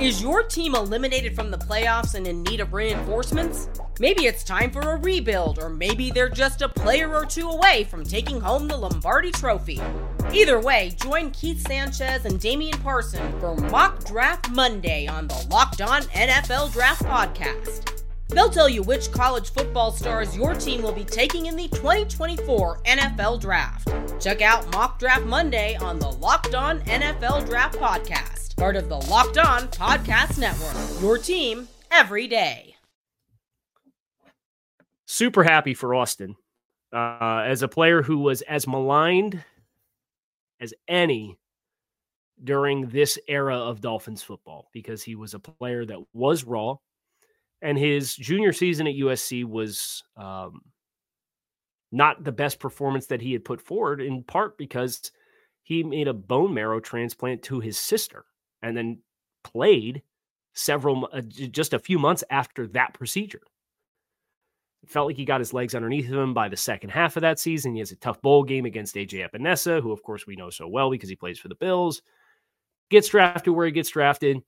Is 0.00 0.22
your 0.22 0.44
team 0.44 0.74
eliminated 0.74 1.34
from 1.34 1.50
the 1.50 1.58
playoffs 1.58 2.14
and 2.14 2.26
in 2.26 2.44
need 2.44 2.60
of 2.60 2.72
reinforcements? 2.72 3.68
Maybe 3.98 4.26
it's 4.26 4.44
time 4.44 4.70
for 4.70 4.80
a 4.80 4.96
rebuild, 4.96 5.58
or 5.58 5.68
maybe 5.68 6.10
they're 6.10 6.28
just 6.28 6.62
a 6.62 6.68
player 6.68 7.12
or 7.12 7.26
two 7.26 7.48
away 7.48 7.84
from 7.84 8.04
taking 8.04 8.40
home 8.40 8.68
the 8.68 8.76
Lombardi 8.76 9.32
Trophy. 9.32 9.80
Either 10.32 10.60
way, 10.60 10.94
join 11.02 11.32
Keith 11.32 11.66
Sanchez 11.66 12.26
and 12.26 12.38
Damian 12.38 12.78
Parson 12.78 13.40
for 13.40 13.56
Mock 13.56 14.04
Draft 14.04 14.50
Monday 14.50 15.08
on 15.08 15.26
the 15.26 15.46
Locked 15.50 15.80
On 15.80 16.02
NFL 16.02 16.72
Draft 16.72 17.02
Podcast. 17.02 17.97
They'll 18.28 18.50
tell 18.50 18.68
you 18.68 18.82
which 18.82 19.10
college 19.12 19.50
football 19.50 19.92
stars 19.92 20.36
your 20.36 20.54
team 20.54 20.82
will 20.82 20.92
be 20.92 21.04
taking 21.04 21.46
in 21.46 21.56
the 21.56 21.68
2024 21.68 22.82
NFL 22.82 23.40
Draft. 23.40 23.88
Check 24.20 24.42
out 24.42 24.70
Mock 24.72 24.98
Draft 24.98 25.24
Monday 25.24 25.76
on 25.76 25.98
the 25.98 26.10
Locked 26.10 26.54
On 26.54 26.80
NFL 26.82 27.46
Draft 27.46 27.78
Podcast 27.78 28.38
part 28.58 28.74
of 28.74 28.88
the 28.88 28.96
Locked 28.96 29.38
On 29.38 29.68
Podcast 29.68 30.36
Network. 30.36 31.00
Your 31.00 31.16
team 31.16 31.68
every 31.92 32.26
day. 32.26 32.74
Super 35.06 35.44
happy 35.44 35.74
for 35.74 35.94
Austin 35.94 36.34
uh, 36.92 37.44
as 37.46 37.62
a 37.62 37.68
player 37.68 38.02
who 38.02 38.18
was 38.18 38.42
as 38.42 38.66
maligned 38.66 39.44
as 40.60 40.74
any 40.88 41.38
during 42.42 42.88
this 42.88 43.16
era 43.28 43.56
of 43.56 43.80
Dolphins 43.80 44.22
football 44.24 44.68
because 44.72 45.04
he 45.04 45.14
was 45.14 45.34
a 45.34 45.38
player 45.38 45.84
that 45.86 46.00
was 46.12 46.42
raw. 46.42 46.76
And 47.60 47.76
his 47.76 48.14
junior 48.14 48.52
season 48.52 48.86
at 48.86 48.94
USC 48.94 49.44
was 49.44 50.04
um, 50.16 50.60
not 51.90 52.22
the 52.22 52.32
best 52.32 52.60
performance 52.60 53.06
that 53.06 53.20
he 53.20 53.32
had 53.32 53.44
put 53.44 53.60
forward, 53.60 54.00
in 54.00 54.22
part 54.22 54.56
because 54.58 55.10
he 55.62 55.82
made 55.82 56.08
a 56.08 56.14
bone 56.14 56.54
marrow 56.54 56.80
transplant 56.80 57.42
to 57.42 57.60
his 57.60 57.78
sister 57.78 58.24
and 58.62 58.76
then 58.76 58.98
played 59.44 60.02
several 60.54 61.08
uh, 61.12 61.20
just 61.20 61.72
a 61.72 61.78
few 61.78 61.98
months 61.98 62.24
after 62.30 62.66
that 62.68 62.94
procedure. 62.94 63.42
It 64.82 64.90
felt 64.90 65.08
like 65.08 65.16
he 65.16 65.24
got 65.24 65.40
his 65.40 65.52
legs 65.52 65.74
underneath 65.74 66.06
him 66.06 66.34
by 66.34 66.48
the 66.48 66.56
second 66.56 66.90
half 66.90 67.16
of 67.16 67.22
that 67.22 67.38
season. 67.38 67.74
He 67.74 67.80
has 67.80 67.92
a 67.92 67.96
tough 67.96 68.20
bowl 68.22 68.44
game 68.44 68.64
against 68.64 68.94
AJ 68.94 69.28
Epenesa, 69.28 69.82
who 69.82 69.92
of 69.92 70.02
course 70.02 70.26
we 70.26 70.36
know 70.36 70.50
so 70.50 70.68
well 70.68 70.90
because 70.90 71.08
he 71.08 71.16
plays 71.16 71.38
for 71.38 71.48
the 71.48 71.54
Bills. 71.54 72.02
Gets 72.90 73.08
drafted 73.08 73.52
where 73.52 73.66
he 73.66 73.72
gets 73.72 73.90
drafted. 73.90 74.38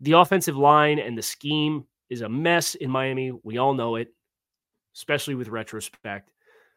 The 0.00 0.12
offensive 0.12 0.56
line 0.56 0.98
and 0.98 1.16
the 1.16 1.22
scheme 1.22 1.84
is 2.08 2.20
a 2.20 2.28
mess 2.28 2.74
in 2.74 2.90
Miami. 2.90 3.32
We 3.42 3.58
all 3.58 3.74
know 3.74 3.96
it, 3.96 4.14
especially 4.94 5.34
with 5.34 5.48
retrospect. 5.48 6.30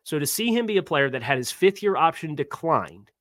So 0.03 0.17
to 0.17 0.25
see 0.25 0.53
him 0.53 0.65
be 0.65 0.77
a 0.77 0.83
player 0.83 1.09
that 1.09 1.23
had 1.23 1.37
his 1.37 1.51
fifth 1.51 1.83
year 1.83 1.95
option 1.95 2.35
declined, 2.35 3.11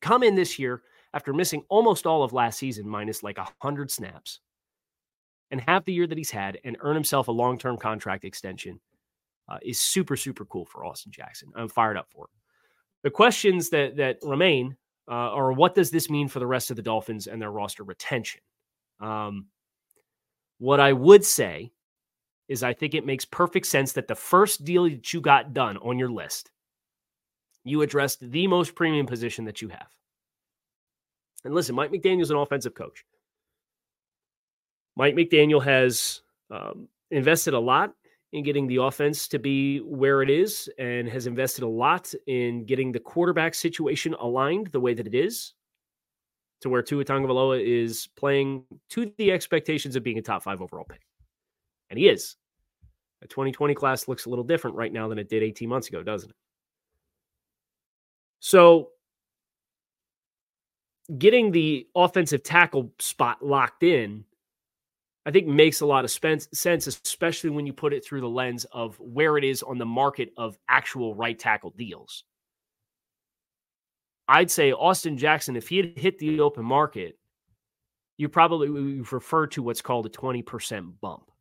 come 0.00 0.22
in 0.22 0.34
this 0.34 0.58
year 0.58 0.82
after 1.14 1.32
missing 1.32 1.64
almost 1.68 2.06
all 2.06 2.22
of 2.22 2.32
last 2.32 2.58
season, 2.58 2.88
minus 2.88 3.22
like 3.22 3.38
100 3.38 3.90
snaps, 3.90 4.40
and 5.50 5.60
have 5.62 5.84
the 5.84 5.92
year 5.92 6.06
that 6.06 6.18
he's 6.18 6.30
had 6.30 6.58
and 6.64 6.76
earn 6.80 6.94
himself 6.94 7.28
a 7.28 7.32
long 7.32 7.58
term 7.58 7.76
contract 7.76 8.24
extension 8.24 8.78
uh, 9.48 9.58
is 9.62 9.80
super, 9.80 10.16
super 10.16 10.44
cool 10.44 10.66
for 10.66 10.84
Austin 10.84 11.10
Jackson. 11.10 11.50
I'm 11.56 11.68
fired 11.68 11.96
up 11.96 12.08
for 12.10 12.26
it. 12.26 12.30
The 13.02 13.10
questions 13.10 13.70
that, 13.70 13.96
that 13.96 14.18
remain 14.22 14.76
uh, 15.08 15.14
are 15.14 15.52
what 15.52 15.74
does 15.74 15.90
this 15.90 16.10
mean 16.10 16.28
for 16.28 16.38
the 16.38 16.46
rest 16.46 16.70
of 16.70 16.76
the 16.76 16.82
Dolphins 16.82 17.26
and 17.26 17.40
their 17.40 17.50
roster 17.50 17.82
retention? 17.82 18.40
Um, 19.00 19.46
what 20.58 20.80
I 20.80 20.92
would 20.92 21.24
say 21.24 21.72
is 22.48 22.62
I 22.62 22.72
think 22.72 22.94
it 22.94 23.06
makes 23.06 23.24
perfect 23.24 23.66
sense 23.66 23.92
that 23.92 24.08
the 24.08 24.14
first 24.14 24.64
deal 24.64 24.84
that 24.84 25.12
you 25.12 25.20
got 25.20 25.54
done 25.54 25.76
on 25.78 25.98
your 25.98 26.10
list, 26.10 26.50
you 27.64 27.82
addressed 27.82 28.20
the 28.20 28.46
most 28.46 28.74
premium 28.74 29.06
position 29.06 29.44
that 29.44 29.62
you 29.62 29.68
have. 29.68 29.88
And 31.44 31.54
listen, 31.54 31.74
Mike 31.74 31.92
McDaniel's 31.92 32.30
an 32.30 32.36
offensive 32.36 32.74
coach. 32.74 33.04
Mike 34.96 35.14
McDaniel 35.14 35.62
has 35.62 36.22
um, 36.50 36.88
invested 37.10 37.54
a 37.54 37.58
lot 37.58 37.94
in 38.32 38.42
getting 38.42 38.66
the 38.66 38.76
offense 38.76 39.26
to 39.28 39.38
be 39.38 39.78
where 39.78 40.22
it 40.22 40.30
is 40.30 40.68
and 40.78 41.08
has 41.08 41.26
invested 41.26 41.64
a 41.64 41.68
lot 41.68 42.12
in 42.26 42.64
getting 42.64 42.92
the 42.92 43.00
quarterback 43.00 43.54
situation 43.54 44.14
aligned 44.20 44.68
the 44.68 44.80
way 44.80 44.94
that 44.94 45.06
it 45.06 45.14
is 45.14 45.54
to 46.60 46.68
where 46.68 46.82
Tua 46.82 47.04
Tagovailoa 47.04 47.60
is 47.64 48.08
playing 48.16 48.64
to 48.90 49.12
the 49.16 49.32
expectations 49.32 49.96
of 49.96 50.02
being 50.02 50.18
a 50.18 50.22
top 50.22 50.42
five 50.42 50.60
overall 50.60 50.84
pick. 50.84 51.00
And 51.88 51.98
he 51.98 52.08
is. 52.08 52.36
The 53.22 53.28
2020 53.28 53.74
class 53.74 54.08
looks 54.08 54.26
a 54.26 54.30
little 54.30 54.44
different 54.44 54.76
right 54.76 54.92
now 54.92 55.08
than 55.08 55.18
it 55.18 55.28
did 55.28 55.42
18 55.42 55.68
months 55.68 55.88
ago, 55.88 56.02
doesn't 56.02 56.30
it? 56.30 56.36
So 58.40 58.90
getting 61.18 61.50
the 61.50 61.86
offensive 61.94 62.42
tackle 62.42 62.92
spot 62.98 63.44
locked 63.44 63.82
in, 63.82 64.24
I 65.26 65.30
think 65.30 65.46
makes 65.46 65.82
a 65.82 65.86
lot 65.86 66.04
of 66.04 66.10
sense, 66.10 66.48
especially 66.54 67.50
when 67.50 67.66
you 67.66 67.74
put 67.74 67.92
it 67.92 68.04
through 68.04 68.22
the 68.22 68.28
lens 68.28 68.64
of 68.72 68.98
where 68.98 69.36
it 69.36 69.44
is 69.44 69.62
on 69.62 69.76
the 69.76 69.84
market 69.84 70.32
of 70.38 70.56
actual 70.68 71.14
right 71.14 71.38
tackle 71.38 71.74
deals. 71.76 72.24
I'd 74.30 74.50
say 74.50 74.72
Austin 74.72 75.18
Jackson, 75.18 75.56
if 75.56 75.66
he 75.66 75.78
had 75.78 75.98
hit 75.98 76.18
the 76.20 76.38
open 76.38 76.64
market, 76.64 77.18
you 78.16 78.28
probably 78.28 78.68
refer 78.68 79.48
to 79.48 79.62
what's 79.62 79.82
called 79.82 80.06
a 80.06 80.08
20% 80.08 80.92
bump, 81.00 81.32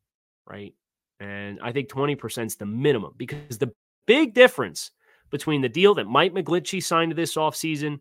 right? 0.48 0.74
And 1.20 1.60
I 1.62 1.72
think 1.72 1.90
20% 1.90 2.48
is 2.48 2.56
the 2.56 2.66
minimum 2.66 3.14
because 3.16 3.60
the 3.60 3.72
big 4.08 4.34
difference 4.34 4.90
between 5.30 5.62
the 5.62 5.70
deal 5.70 5.94
that 5.96 6.06
Mike 6.06 6.34
McGlinchey 6.34 6.84
signed 6.84 7.12
this 7.16 7.36
offseason 7.36 8.00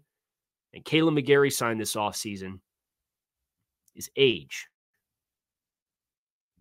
and 0.72 0.84
Kaleb 0.86 1.18
McGary 1.18 1.52
signed 1.52 1.78
this 1.78 1.94
offseason 1.94 2.60
is 3.94 4.08
age 4.16 4.68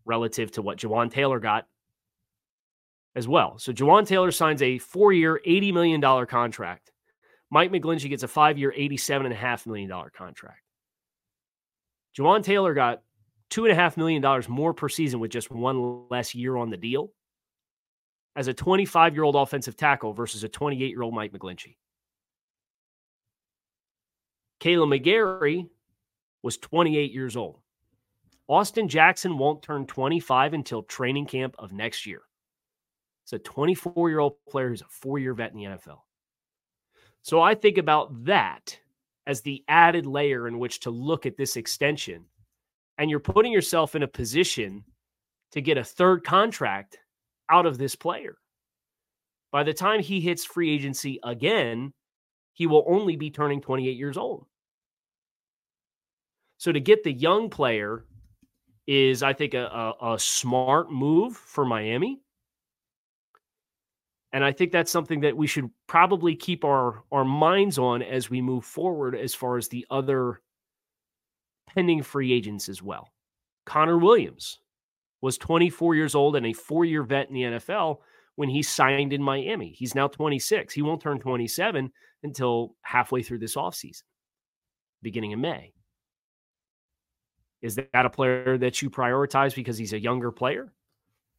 relative 0.04 0.52
to 0.52 0.62
what 0.62 0.80
Jawaan 0.80 1.10
Taylor 1.10 1.40
got 1.40 1.66
as 3.16 3.26
well. 3.26 3.58
So 3.58 3.72
Jawaan 3.72 4.06
Taylor 4.06 4.32
signs 4.32 4.62
a 4.62 4.80
four 4.80 5.14
year, 5.14 5.40
$80 5.48 5.74
million 5.74 6.26
contract. 6.26 6.92
Mike 7.50 7.72
McGlinchey 7.72 8.10
gets 8.10 8.24
a 8.24 8.28
five 8.28 8.58
year, 8.58 8.74
$87.5 8.78 9.66
million 9.68 9.92
contract. 10.14 10.62
Jawaan 12.18 12.44
Taylor 12.44 12.74
got 12.74 13.04
$2.5 13.52 13.98
million 13.98 14.44
more 14.50 14.74
per 14.74 14.90
season 14.90 15.20
with 15.20 15.32
just 15.32 15.52
one 15.52 16.08
less 16.10 16.36
year 16.36 16.58
on 16.58 16.70
the 16.70 16.78
deal 16.78 17.12
as 18.36 18.48
a 18.48 18.54
25 18.54 19.14
year 19.14 19.24
old 19.24 19.36
offensive 19.36 19.78
tackle 19.78 20.14
versus 20.14 20.44
a 20.44 20.50
28 20.50 20.90
year 20.90 21.02
old 21.02 21.14
Mike 21.14 21.32
McGlinchey. 21.32 21.78
Kaleb 24.60 25.02
McGary 25.02 25.70
was 26.44 26.58
28 26.58 27.12
years 27.14 27.38
old. 27.38 27.60
Austin 28.48 28.88
Jackson 28.88 29.38
won't 29.38 29.62
turn 29.62 29.86
25 29.86 30.54
until 30.54 30.84
training 30.84 31.26
camp 31.26 31.56
of 31.60 31.74
next 31.74 32.06
year. 32.06 32.22
It's 33.24 33.34
a 33.34 33.40
24 33.40 34.10
year 34.10 34.20
old 34.20 34.36
player 34.50 34.70
who's 34.70 34.82
a 34.82 34.86
four 34.90 35.20
year 35.20 35.34
vet 35.34 35.52
in 35.52 35.58
the 35.58 35.66
NFL. 35.66 36.00
So 37.28 37.42
I 37.42 37.56
think 37.56 37.78
about 37.78 38.24
that 38.24 38.80
as 39.26 39.42
the 39.42 39.62
added 39.68 40.06
layer 40.06 40.48
in 40.48 40.60
which 40.60 40.80
to 40.80 40.92
look 40.92 41.26
at 41.26 41.36
this 41.36 41.58
extension. 41.58 42.24
And 42.98 43.10
you're 43.10 43.20
putting 43.20 43.52
yourself 43.52 43.96
in 43.96 44.04
a 44.04 44.08
position 44.08 44.86
to 45.52 45.60
get 45.60 45.78
a 45.78 45.84
third 45.84 46.24
contract 46.24 47.00
out 47.50 47.66
of 47.66 47.78
this 47.78 47.96
player. 47.96 48.38
By 49.52 49.64
the 49.64 49.74
time 49.74 50.00
he 50.00 50.22
hits 50.22 50.46
free 50.46 50.74
agency 50.74 51.20
again, 51.22 51.92
he 52.54 52.66
will 52.66 52.86
only 52.88 53.18
be 53.18 53.30
turning 53.30 53.60
28 53.60 53.98
years 53.98 54.16
old. 54.16 54.46
So 56.60 56.72
to 56.72 56.80
get 56.80 57.04
the 57.04 57.12
young 57.12 57.50
player 57.50 58.06
is, 58.88 59.22
I 59.22 59.34
think, 59.34 59.54
a, 59.54 59.66
a, 59.66 60.14
a 60.14 60.20
smart 60.20 60.94
move 60.94 61.36
for 61.36 61.66
Miami. 61.66 62.22
And 64.34 64.44
I 64.44 64.52
think 64.52 64.72
that's 64.72 64.92
something 64.92 65.22
that 65.22 65.38
we 65.38 65.48
should 65.48 65.70
probably 65.88 66.36
keep 66.36 66.66
our, 66.66 67.04
our 67.12 67.24
minds 67.24 67.78
on 67.78 68.02
as 68.02 68.30
we 68.30 68.42
move 68.42 68.66
forward 68.66 69.16
as 69.16 69.34
far 69.34 69.58
as 69.58 69.70
the 69.70 69.86
other 69.90 70.42
pending 71.74 72.04
free 72.04 72.34
agents 72.34 72.68
as 72.68 72.82
well. 72.82 73.14
Connor 73.66 73.98
Williams 73.98 74.60
was 75.22 75.38
24 75.38 75.96
years 75.96 76.16
old 76.16 76.36
and 76.36 76.46
a 76.46 76.54
four 76.54 76.86
year 76.86 77.04
vet 77.04 77.30
in 77.30 77.34
the 77.34 77.42
NFL 77.44 78.00
when 78.36 78.50
he 78.50 78.62
signed 78.62 79.14
in 79.14 79.22
Miami. 79.22 79.72
He's 79.72 79.96
now 79.96 80.08
26. 80.08 80.74
He 80.74 80.82
won't 80.82 81.02
turn 81.02 81.20
27 81.20 81.92
until 82.24 82.76
halfway 82.82 83.24
through 83.24 83.40
this 83.40 83.56
offseason, 83.56 84.04
beginning 85.02 85.34
of 85.34 85.40
May. 85.40 85.74
Is 87.62 87.76
that 87.76 88.06
a 88.06 88.10
player 88.10 88.58
that 88.58 88.82
you 88.82 88.90
prioritize 88.90 89.56
because 89.56 89.78
he's 89.78 89.94
a 89.94 90.00
younger 90.00 90.32
player? 90.32 90.72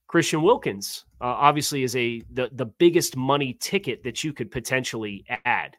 Christian 0.09 0.41
Wilkins 0.43 1.05
uh, 1.21 1.27
obviously 1.27 1.85
is 1.85 1.95
a 1.95 2.23
the, 2.33 2.49
the 2.53 2.65
biggest 2.65 3.17
money 3.17 3.57
ticket 3.61 4.03
that 4.03 4.25
you 4.25 4.33
could 4.33 4.51
potentially 4.51 5.25
add. 5.45 5.77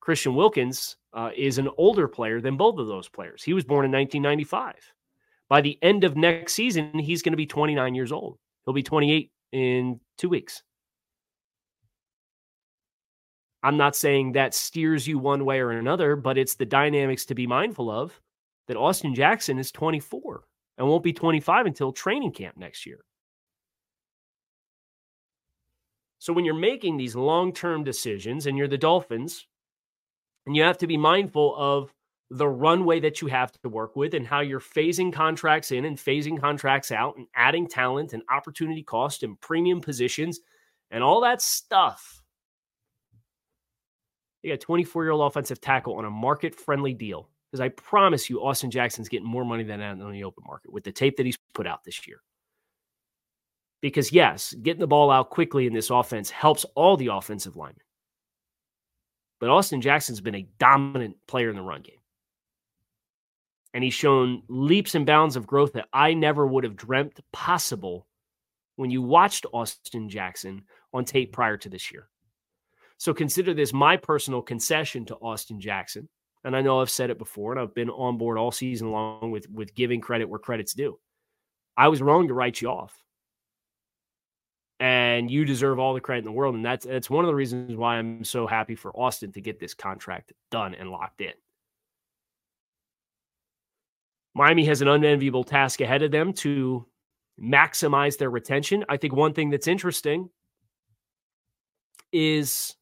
Christian 0.00 0.34
Wilkins 0.34 0.96
uh, 1.14 1.30
is 1.34 1.58
an 1.58 1.70
older 1.78 2.06
player 2.06 2.40
than 2.40 2.56
both 2.56 2.78
of 2.78 2.86
those 2.86 3.08
players. 3.08 3.42
He 3.42 3.54
was 3.54 3.64
born 3.64 3.84
in 3.84 3.92
1995. 3.92 4.74
By 5.48 5.60
the 5.60 5.78
end 5.80 6.04
of 6.04 6.16
next 6.16 6.52
season, 6.52 6.98
he's 6.98 7.22
going 7.22 7.32
to 7.32 7.36
be 7.36 7.46
29 7.46 7.94
years 7.94 8.12
old. 8.12 8.38
He'll 8.64 8.74
be 8.74 8.82
28 8.82 9.30
in 9.52 10.00
two 10.18 10.28
weeks. 10.28 10.62
I'm 13.62 13.76
not 13.76 13.94
saying 13.94 14.32
that 14.32 14.54
steers 14.54 15.06
you 15.06 15.18
one 15.18 15.44
way 15.44 15.60
or 15.60 15.70
another, 15.70 16.16
but 16.16 16.36
it's 16.36 16.56
the 16.56 16.66
dynamics 16.66 17.24
to 17.26 17.34
be 17.34 17.46
mindful 17.46 17.90
of 17.90 18.20
that 18.66 18.76
Austin 18.76 19.14
Jackson 19.14 19.58
is 19.58 19.70
24 19.70 20.44
and 20.78 20.88
won't 20.88 21.04
be 21.04 21.12
25 21.12 21.66
until 21.66 21.92
training 21.92 22.32
camp 22.32 22.56
next 22.56 22.86
year. 22.86 23.04
So 26.18 26.32
when 26.32 26.44
you're 26.44 26.54
making 26.54 26.96
these 26.96 27.16
long 27.16 27.52
term 27.52 27.82
decisions 27.82 28.46
and 28.46 28.56
you're 28.56 28.68
the 28.68 28.78
Dolphins, 28.78 29.46
and 30.46 30.56
you 30.56 30.62
have 30.62 30.78
to 30.78 30.86
be 30.86 30.96
mindful 30.96 31.54
of 31.56 31.92
the 32.30 32.48
runway 32.48 32.98
that 33.00 33.20
you 33.20 33.28
have 33.28 33.52
to 33.52 33.68
work 33.68 33.94
with 33.94 34.14
and 34.14 34.26
how 34.26 34.40
you're 34.40 34.60
phasing 34.60 35.12
contracts 35.12 35.70
in 35.70 35.84
and 35.84 35.98
phasing 35.98 36.40
contracts 36.40 36.90
out 36.90 37.16
and 37.16 37.26
adding 37.34 37.68
talent 37.68 38.12
and 38.12 38.22
opportunity 38.30 38.82
cost 38.82 39.22
and 39.22 39.40
premium 39.40 39.80
positions 39.80 40.40
and 40.90 41.04
all 41.04 41.20
that 41.20 41.42
stuff. 41.42 42.22
You 44.42 44.50
got 44.50 44.54
a 44.54 44.58
24 44.58 45.04
year 45.04 45.12
old 45.12 45.30
offensive 45.30 45.60
tackle 45.60 45.96
on 45.96 46.04
a 46.04 46.10
market 46.10 46.54
friendly 46.54 46.94
deal. 46.94 47.28
Because 47.52 47.60
I 47.60 47.68
promise 47.68 48.30
you, 48.30 48.42
Austin 48.42 48.70
Jackson's 48.70 49.10
getting 49.10 49.28
more 49.28 49.44
money 49.44 49.62
than 49.62 49.80
that 49.80 50.00
on 50.00 50.10
the 50.10 50.24
open 50.24 50.42
market 50.46 50.72
with 50.72 50.84
the 50.84 50.90
tape 50.90 51.18
that 51.18 51.26
he's 51.26 51.36
put 51.52 51.66
out 51.66 51.84
this 51.84 52.08
year. 52.08 52.22
Because, 53.82 54.10
yes, 54.10 54.54
getting 54.54 54.80
the 54.80 54.86
ball 54.86 55.10
out 55.10 55.28
quickly 55.28 55.66
in 55.66 55.74
this 55.74 55.90
offense 55.90 56.30
helps 56.30 56.64
all 56.74 56.96
the 56.96 57.08
offensive 57.08 57.56
linemen. 57.56 57.84
But 59.38 59.50
Austin 59.50 59.82
Jackson's 59.82 60.20
been 60.22 60.36
a 60.36 60.48
dominant 60.58 61.16
player 61.26 61.50
in 61.50 61.56
the 61.56 61.62
run 61.62 61.82
game. 61.82 61.96
And 63.74 63.84
he's 63.84 63.92
shown 63.92 64.44
leaps 64.48 64.94
and 64.94 65.04
bounds 65.04 65.36
of 65.36 65.46
growth 65.46 65.74
that 65.74 65.88
I 65.92 66.14
never 66.14 66.46
would 66.46 66.64
have 66.64 66.76
dreamt 66.76 67.20
possible 67.32 68.06
when 68.76 68.90
you 68.90 69.02
watched 69.02 69.44
Austin 69.52 70.08
Jackson 70.08 70.62
on 70.94 71.04
tape 71.04 71.32
prior 71.32 71.56
to 71.58 71.68
this 71.68 71.92
year. 71.92 72.08
So 72.96 73.12
consider 73.12 73.52
this 73.52 73.72
my 73.72 73.96
personal 73.96 74.40
concession 74.40 75.04
to 75.06 75.16
Austin 75.16 75.60
Jackson. 75.60 76.08
And 76.44 76.56
I 76.56 76.60
know 76.60 76.80
I've 76.80 76.90
said 76.90 77.10
it 77.10 77.18
before, 77.18 77.52
and 77.52 77.60
I've 77.60 77.74
been 77.74 77.90
on 77.90 78.18
board 78.18 78.36
all 78.36 78.50
season 78.50 78.90
long 78.90 79.30
with, 79.30 79.48
with 79.48 79.74
giving 79.74 80.00
credit 80.00 80.28
where 80.28 80.40
credit's 80.40 80.74
due. 80.74 80.98
I 81.76 81.88
was 81.88 82.02
wrong 82.02 82.28
to 82.28 82.34
write 82.34 82.60
you 82.60 82.68
off 82.68 83.02
and 84.82 85.30
you 85.30 85.44
deserve 85.44 85.78
all 85.78 85.94
the 85.94 86.00
credit 86.00 86.18
in 86.18 86.24
the 86.24 86.32
world. 86.32 86.56
And 86.56 86.64
that's 86.64 86.84
that's 86.84 87.08
one 87.08 87.24
of 87.24 87.28
the 87.28 87.34
reasons 87.36 87.76
why 87.76 87.98
I'm 87.98 88.24
so 88.24 88.48
happy 88.48 88.74
for 88.74 88.90
Austin 88.98 89.30
to 89.32 89.40
get 89.40 89.60
this 89.60 89.74
contract 89.74 90.32
done 90.50 90.74
and 90.74 90.90
locked 90.90 91.20
in. 91.20 91.32
Miami 94.34 94.64
has 94.64 94.82
an 94.82 94.88
unenviable 94.88 95.44
task 95.44 95.80
ahead 95.80 96.02
of 96.02 96.10
them 96.10 96.32
to 96.32 96.84
maximize 97.40 98.18
their 98.18 98.30
retention. 98.30 98.84
I 98.88 98.96
think 98.96 99.14
one 99.14 99.34
thing 99.34 99.50
that's 99.50 99.68
interesting 99.68 100.30
is 102.10 102.74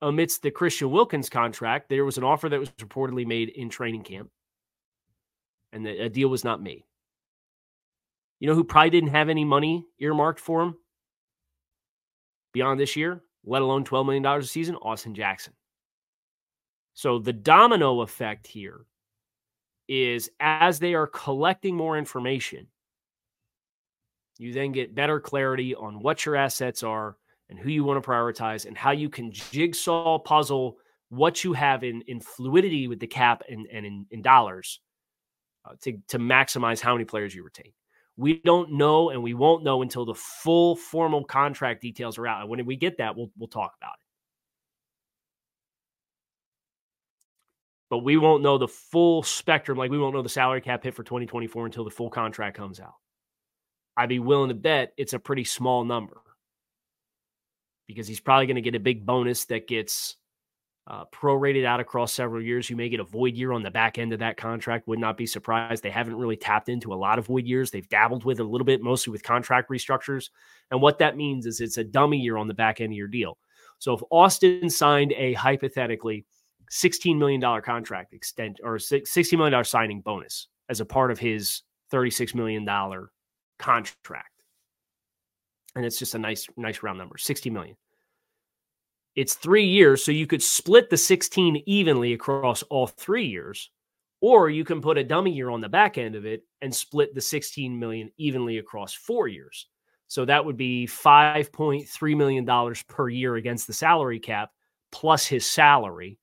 amidst 0.00 0.42
the 0.42 0.50
Christian 0.50 0.90
Wilkins 0.90 1.28
contract, 1.28 1.88
there 1.88 2.04
was 2.04 2.18
an 2.18 2.24
offer 2.24 2.48
that 2.48 2.60
was 2.60 2.70
reportedly 2.72 3.26
made 3.26 3.48
in 3.50 3.68
training 3.68 4.02
camp, 4.02 4.30
and 5.72 5.84
the, 5.84 6.04
a 6.04 6.08
deal 6.08 6.28
was 6.28 6.44
not 6.44 6.62
made. 6.62 6.84
You 8.40 8.48
know 8.48 8.54
who 8.54 8.64
probably 8.64 8.90
didn't 8.90 9.10
have 9.10 9.28
any 9.28 9.44
money 9.44 9.84
earmarked 9.98 10.40
for 10.40 10.62
him? 10.62 10.76
beyond 12.52 12.80
this 12.80 12.96
year, 12.96 13.22
let 13.44 13.62
alone 13.62 13.84
$12 13.84 14.06
million 14.06 14.26
a 14.26 14.42
season, 14.42 14.76
Austin 14.76 15.14
Jackson. 15.14 15.52
So 16.94 17.18
the 17.18 17.32
domino 17.32 18.00
effect 18.00 18.46
here 18.46 18.86
is 19.86 20.30
as 20.40 20.78
they 20.78 20.94
are 20.94 21.06
collecting 21.06 21.76
more 21.76 21.96
information, 21.96 22.66
you 24.38 24.52
then 24.52 24.72
get 24.72 24.94
better 24.94 25.20
clarity 25.20 25.74
on 25.74 26.00
what 26.00 26.26
your 26.26 26.36
assets 26.36 26.82
are 26.82 27.16
and 27.48 27.58
who 27.58 27.70
you 27.70 27.84
want 27.84 28.02
to 28.02 28.08
prioritize 28.08 28.66
and 28.66 28.76
how 28.76 28.90
you 28.90 29.08
can 29.08 29.32
jigsaw 29.32 30.18
puzzle 30.18 30.78
what 31.08 31.42
you 31.42 31.52
have 31.54 31.84
in, 31.84 32.02
in 32.02 32.20
fluidity 32.20 32.88
with 32.88 33.00
the 33.00 33.06
cap 33.06 33.42
and, 33.48 33.66
and 33.72 33.86
in, 33.86 34.06
in 34.10 34.22
dollars 34.22 34.80
uh, 35.64 35.72
to, 35.82 35.98
to 36.08 36.18
maximize 36.18 36.80
how 36.80 36.94
many 36.94 37.04
players 37.04 37.34
you 37.34 37.42
retain. 37.42 37.72
We 38.16 38.40
don't 38.40 38.72
know, 38.72 39.10
and 39.10 39.22
we 39.22 39.32
won't 39.32 39.62
know 39.62 39.82
until 39.82 40.04
the 40.04 40.14
full 40.14 40.74
formal 40.74 41.24
contract 41.24 41.80
details 41.80 42.18
are 42.18 42.26
out. 42.26 42.40
And 42.40 42.50
when 42.50 42.66
we 42.66 42.74
get 42.74 42.98
that, 42.98 43.16
we'll 43.16 43.30
we'll 43.38 43.48
talk 43.48 43.74
about 43.80 43.92
it. 43.92 44.04
But 47.90 47.98
we 47.98 48.16
won't 48.16 48.42
know 48.42 48.58
the 48.58 48.66
full 48.66 49.22
spectrum. 49.22 49.78
Like 49.78 49.92
we 49.92 49.98
won't 49.98 50.14
know 50.14 50.22
the 50.22 50.28
salary 50.28 50.60
cap 50.60 50.82
hit 50.82 50.94
for 50.94 51.04
2024 51.04 51.66
until 51.66 51.84
the 51.84 51.90
full 51.90 52.10
contract 52.10 52.56
comes 52.56 52.80
out. 52.80 52.94
I'd 53.96 54.08
be 54.08 54.18
willing 54.18 54.48
to 54.48 54.54
bet 54.54 54.94
it's 54.96 55.12
a 55.12 55.18
pretty 55.20 55.44
small 55.44 55.84
number 55.84 56.20
because 57.88 58.06
he's 58.06 58.20
probably 58.20 58.46
going 58.46 58.54
to 58.56 58.62
get 58.62 58.76
a 58.76 58.80
big 58.80 59.04
bonus 59.04 59.46
that 59.46 59.66
gets 59.66 60.16
uh, 60.86 61.04
prorated 61.12 61.64
out 61.64 61.80
across 61.80 62.12
several 62.12 62.40
years. 62.40 62.70
You 62.70 62.76
may 62.76 62.88
get 62.88 63.00
a 63.00 63.04
void 63.04 63.34
year 63.34 63.52
on 63.52 63.62
the 63.62 63.70
back 63.70 63.98
end 63.98 64.12
of 64.12 64.20
that 64.20 64.36
contract. 64.36 64.86
Would 64.86 64.98
not 64.98 65.16
be 65.16 65.26
surprised. 65.26 65.82
They 65.82 65.90
haven't 65.90 66.16
really 66.16 66.36
tapped 66.36 66.68
into 66.68 66.94
a 66.94 66.96
lot 66.96 67.18
of 67.18 67.26
void 67.26 67.46
years. 67.46 67.70
They've 67.70 67.88
dabbled 67.88 68.24
with 68.24 68.40
a 68.40 68.44
little 68.44 68.64
bit, 68.64 68.82
mostly 68.82 69.10
with 69.10 69.22
contract 69.22 69.70
restructures. 69.70 70.30
And 70.70 70.80
what 70.80 70.98
that 70.98 71.16
means 71.16 71.46
is 71.46 71.60
it's 71.60 71.78
a 71.78 71.84
dummy 71.84 72.18
year 72.18 72.36
on 72.36 72.46
the 72.46 72.54
back 72.54 72.80
end 72.80 72.92
of 72.92 72.96
your 72.96 73.08
deal. 73.08 73.38
So 73.78 73.94
if 73.94 74.00
Austin 74.10 74.70
signed 74.70 75.12
a 75.12 75.34
hypothetically 75.34 76.26
$16 76.70 77.18
million 77.18 77.40
contract 77.62 78.12
extent 78.12 78.60
or 78.62 78.76
$16 78.76 79.38
million 79.38 79.64
signing 79.64 80.00
bonus 80.00 80.48
as 80.68 80.80
a 80.80 80.86
part 80.86 81.10
of 81.10 81.18
his 81.18 81.62
$36 81.92 82.34
million 82.34 82.66
contract, 83.58 84.37
and 85.76 85.84
it's 85.84 85.98
just 85.98 86.14
a 86.14 86.18
nice, 86.18 86.46
nice 86.56 86.82
round 86.82 86.98
number, 86.98 87.18
60 87.18 87.50
million. 87.50 87.76
It's 89.14 89.34
three 89.34 89.66
years, 89.66 90.04
so 90.04 90.12
you 90.12 90.26
could 90.26 90.42
split 90.42 90.90
the 90.90 90.96
16 90.96 91.62
evenly 91.66 92.12
across 92.12 92.62
all 92.64 92.86
three 92.86 93.26
years, 93.26 93.70
or 94.20 94.48
you 94.48 94.64
can 94.64 94.80
put 94.80 94.98
a 94.98 95.04
dummy 95.04 95.32
year 95.32 95.50
on 95.50 95.60
the 95.60 95.68
back 95.68 95.98
end 95.98 96.14
of 96.14 96.24
it 96.24 96.42
and 96.62 96.74
split 96.74 97.14
the 97.14 97.20
16 97.20 97.78
million 97.78 98.10
evenly 98.16 98.58
across 98.58 98.94
four 98.94 99.28
years. 99.28 99.66
So 100.06 100.24
that 100.24 100.44
would 100.44 100.56
be 100.56 100.86
$5.3 100.86 102.16
million 102.16 102.74
per 102.88 103.08
year 103.08 103.36
against 103.36 103.66
the 103.66 103.72
salary 103.72 104.18
cap 104.18 104.50
plus 104.90 105.26
his 105.26 105.46
salary. 105.46 106.18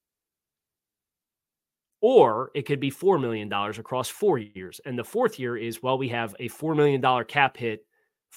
Or 2.02 2.52
it 2.56 2.64
could 2.66 2.80
be 2.80 2.92
$4 2.92 3.22
million 3.22 3.52
across 3.52 4.10
four 4.10 4.38
years. 4.38 4.82
And 4.86 4.98
the 4.98 5.04
fourth 5.04 5.40
year 5.40 5.58
is, 5.58 5.82
well, 5.84 5.98
we 5.98 6.10
have 6.10 6.36
a 6.40 6.50
$4 6.50 6.76
million 6.76 7.26
cap 7.26 7.58
hit 7.58 7.86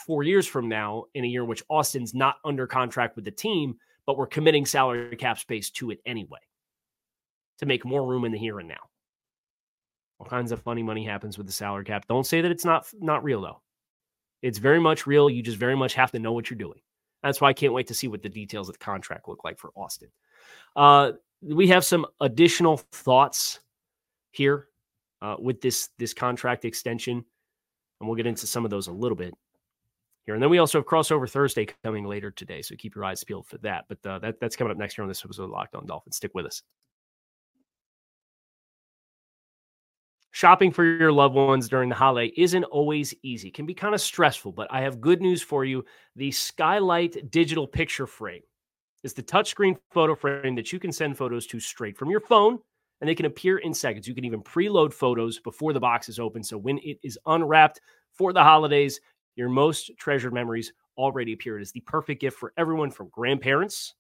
four 0.07 0.23
years 0.23 0.47
from 0.47 0.69
now 0.69 1.05
in 1.15 1.25
a 1.25 1.29
year 1.29 1.43
in 1.43 1.49
which 1.49 1.63
Austin's 1.69 2.15
not 2.15 2.37
under 2.45 2.67
contract 2.67 3.17
with 3.17 3.25
the 3.25 3.31
team 3.31 3.77
but 4.09 4.17
we're 4.17 4.27
committing 4.27 4.65
salary 4.65 5.15
cap 5.17 5.39
space 5.39 5.69
to 5.69 5.91
it 5.91 6.01
anyway 6.07 6.39
to 7.59 7.67
make 7.67 7.85
more 7.85 8.07
room 8.07 8.25
in 8.25 8.33
the 8.33 8.39
here 8.39 8.59
and 8.59 8.67
now. 8.67 8.89
All 10.19 10.27
kinds 10.27 10.51
of 10.51 10.63
funny 10.63 10.83
money 10.83 11.05
happens 11.05 11.37
with 11.37 11.47
the 11.47 11.53
salary 11.53 11.85
cap. 11.85 12.07
Don't 12.09 12.27
say 12.27 12.41
that 12.41 12.51
it's 12.51 12.65
not 12.65 12.87
not 13.01 13.23
real 13.23 13.43
though. 13.43 13.61
It's 14.41 14.57
very 14.57 14.81
much 14.81 15.07
real. 15.07 15.29
You 15.29 15.43
just 15.43 15.59
very 15.59 15.77
much 15.77 15.93
have 15.93 16.11
to 16.13 16.19
know 16.19 16.33
what 16.33 16.49
you're 16.49 16.57
doing. 16.57 16.81
That's 17.23 17.43
why 17.43 17.51
I 17.51 17.53
can't 17.53 17.75
wait 17.75 17.87
to 17.89 17.95
see 17.95 18.09
what 18.09 18.23
the 18.23 18.31
details 18.31 18.71
of 18.71 18.79
the 18.79 18.85
contract 18.85 19.29
look 19.29 19.45
like 19.45 19.59
for 19.59 19.73
Austin. 19.77 20.09
Uh, 20.75 21.13
we 21.43 21.69
have 21.69 21.85
some 21.85 22.07
additional 22.23 22.79
thoughts 22.79 23.61
here 24.31 24.69
uh, 25.21 25.37
with 25.39 25.61
this 25.61 25.91
this 25.99 26.15
contract 26.15 26.65
extension, 26.65 27.23
and 28.01 28.09
we'll 28.09 28.17
get 28.17 28.27
into 28.27 28.47
some 28.47 28.65
of 28.65 28.71
those 28.71 28.87
a 28.87 28.93
little 28.93 29.17
bit 29.17 29.35
here. 30.29 30.35
And 30.35 30.43
then 30.43 30.51
we 30.51 30.59
also 30.59 30.79
have 30.79 30.87
crossover 30.87 31.29
Thursday 31.29 31.67
coming 31.83 32.05
later 32.05 32.31
today, 32.31 32.61
so 32.61 32.77
keep 32.77 32.95
your 32.95 33.05
eyes 33.05 33.25
peeled 33.25 33.47
for 33.47 33.57
that. 33.59 33.87
But 33.89 34.07
uh, 34.07 34.19
that, 34.19 34.39
that's 34.41 34.57
coming 34.57 34.71
up 34.71 34.77
next 34.77 34.99
year 34.99 35.03
on 35.03 35.09
this 35.09 35.25
episode 35.25 35.45
of 35.45 35.51
Locked 35.51 35.75
On 35.75 35.87
Dolphins. 35.87 36.17
Stick 36.17 36.33
with 36.35 36.45
us. 36.45 36.63
Shopping 40.33 40.71
for 40.71 40.85
your 40.85 41.11
loved 41.11 41.35
ones 41.35 41.67
during 41.67 41.89
the 41.89 41.95
holiday 41.95 42.31
isn't 42.37 42.65
always 42.65 43.15
easy, 43.23 43.51
can 43.51 43.65
be 43.65 43.73
kind 43.73 43.95
of 43.95 44.03
stressful, 44.03 44.53
but 44.53 44.69
I 44.71 44.83
have 44.83 45.01
good 45.01 45.23
news 45.23 45.43
for 45.43 45.65
you. 45.65 45.83
The 46.15 46.31
Skylight 46.31 47.31
digital 47.31 47.67
picture 47.67 48.07
frame 48.07 48.43
is 49.03 49.15
the 49.15 49.23
touchscreen 49.23 49.79
photo 49.91 50.15
frame 50.15 50.55
that 50.57 50.75
you 50.75 50.79
can 50.79 50.93
send 50.93 51.17
photos 51.17 51.47
to 51.47 51.59
straight 51.59 51.97
from 51.97 52.11
your 52.11 52.21
phone 52.21 52.59
and 53.01 53.09
they 53.09 53.15
can 53.15 53.25
appear 53.25 53.59
in 53.59 53.73
seconds. 53.73 54.07
You 54.07 54.15
can 54.15 54.27
even 54.27 54.43
preload 54.43 54.93
photos 54.93 55.39
before 55.39 55.73
the 55.73 55.81
box 55.81 56.11
is 56.11 56.19
open. 56.19 56.43
So 56.43 56.59
when 56.59 56.79
it 56.79 56.99
is 57.03 57.19
unwrapped 57.25 57.81
for 58.13 58.35
the 58.35 58.43
holidays, 58.43 59.01
your 59.39 59.49
most 59.49 59.93
treasured 59.97 60.35
memories 60.35 60.73
already 60.99 61.33
appear. 61.33 61.59
It 61.59 61.63
is 61.63 61.71
the 61.71 61.81
perfect 61.81 62.21
gift 62.21 62.37
for 62.37 62.53
everyone 62.59 62.91
from 62.91 63.09
grandparents 63.11 63.95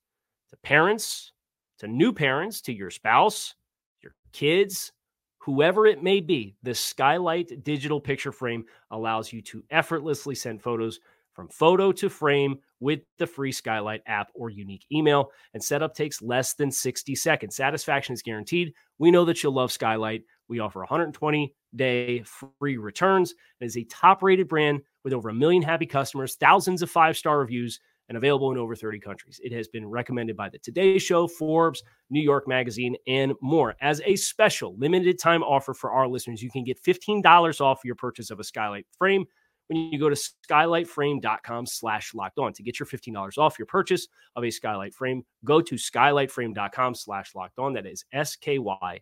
to 0.50 0.56
parents 0.58 1.32
to 1.78 1.86
new 1.86 2.12
parents 2.12 2.60
to 2.62 2.72
your 2.72 2.90
spouse, 2.90 3.54
your 4.02 4.16
kids, 4.32 4.90
whoever 5.38 5.86
it 5.86 6.02
may 6.02 6.20
be. 6.20 6.56
The 6.64 6.74
Skylight 6.74 7.62
digital 7.62 8.00
picture 8.00 8.32
frame 8.32 8.64
allows 8.90 9.32
you 9.32 9.40
to 9.42 9.62
effortlessly 9.70 10.34
send 10.34 10.60
photos 10.60 10.98
from 11.34 11.48
photo 11.50 11.92
to 11.92 12.08
frame 12.08 12.58
with 12.80 13.00
the 13.18 13.26
free 13.26 13.52
Skylight 13.52 14.02
app 14.06 14.32
or 14.34 14.50
unique 14.50 14.86
email. 14.90 15.30
And 15.54 15.62
setup 15.62 15.94
takes 15.94 16.20
less 16.20 16.54
than 16.54 16.72
60 16.72 17.14
seconds. 17.14 17.54
Satisfaction 17.54 18.12
is 18.12 18.22
guaranteed. 18.22 18.72
We 18.98 19.12
know 19.12 19.24
that 19.24 19.40
you'll 19.40 19.52
love 19.52 19.70
Skylight. 19.70 20.24
We 20.48 20.58
offer 20.58 20.80
120 20.80 21.54
day 21.76 22.22
free 22.58 22.76
returns. 22.76 23.34
It 23.60 23.66
is 23.66 23.76
a 23.76 23.84
top 23.84 24.22
rated 24.22 24.48
brand 24.48 24.80
with 25.08 25.16
over 25.16 25.30
a 25.30 25.34
million 25.34 25.62
happy 25.62 25.86
customers, 25.86 26.36
thousands 26.36 26.82
of 26.82 26.90
five 26.90 27.16
star 27.16 27.38
reviews, 27.38 27.80
and 28.08 28.16
available 28.16 28.52
in 28.52 28.58
over 28.58 28.74
30 28.74 29.00
countries. 29.00 29.40
It 29.42 29.52
has 29.52 29.68
been 29.68 29.86
recommended 29.86 30.36
by 30.36 30.48
the 30.48 30.58
Today 30.58 30.98
Show, 30.98 31.28
Forbes, 31.28 31.82
New 32.10 32.22
York 32.22 32.48
Magazine, 32.48 32.96
and 33.06 33.32
more. 33.42 33.74
As 33.80 34.00
a 34.04 34.16
special 34.16 34.76
limited 34.76 35.18
time 35.18 35.42
offer 35.42 35.74
for 35.74 35.92
our 35.92 36.08
listeners, 36.08 36.42
you 36.42 36.50
can 36.50 36.64
get 36.64 36.82
$15 36.82 37.60
off 37.60 37.80
your 37.84 37.94
purchase 37.96 38.30
of 38.30 38.40
a 38.40 38.44
Skylight 38.44 38.86
frame 38.96 39.26
when 39.68 39.90
you 39.92 39.98
go 39.98 40.08
to 40.08 40.16
skylightframe.com 40.50 41.66
slash 41.66 42.14
locked 42.14 42.38
on 42.38 42.52
to 42.54 42.62
get 42.62 42.78
your 42.80 42.86
$15 42.86 43.36
off 43.38 43.58
your 43.58 43.66
purchase 43.66 44.08
of 44.34 44.44
a 44.44 44.50
skylight 44.50 44.94
frame 44.94 45.22
go 45.44 45.60
to 45.60 45.74
skylightframe.com 45.74 46.94
slash 46.94 47.34
locked 47.34 47.58
on 47.58 47.74
that 47.74 47.84
is 47.86 48.06
s-k-y-l-i-g-h-t 48.12 49.00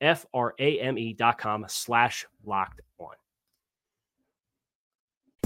f-r-a-m-e 0.00 1.14
dot 1.14 1.38
com 1.38 1.64
slash 1.68 2.26
locked 2.44 2.80
on 2.98 3.14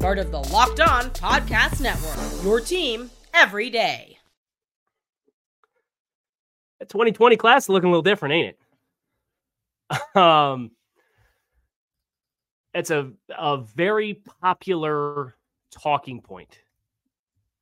part 0.00 0.18
of 0.18 0.32
the 0.32 0.40
Locked 0.40 0.80
On 0.80 1.10
Podcast 1.10 1.82
Network. 1.82 2.42
Your 2.42 2.58
team 2.58 3.10
every 3.34 3.68
day. 3.68 4.16
The 6.78 6.86
2020 6.86 7.36
class 7.36 7.64
is 7.64 7.68
looking 7.68 7.88
a 7.88 7.92
little 7.92 8.02
different, 8.02 8.32
ain't 8.32 8.56
it? 9.90 10.16
um, 10.16 10.70
it's 12.72 12.90
a 12.90 13.12
a 13.36 13.58
very 13.58 14.22
popular 14.40 15.36
talking 15.70 16.22
point 16.22 16.60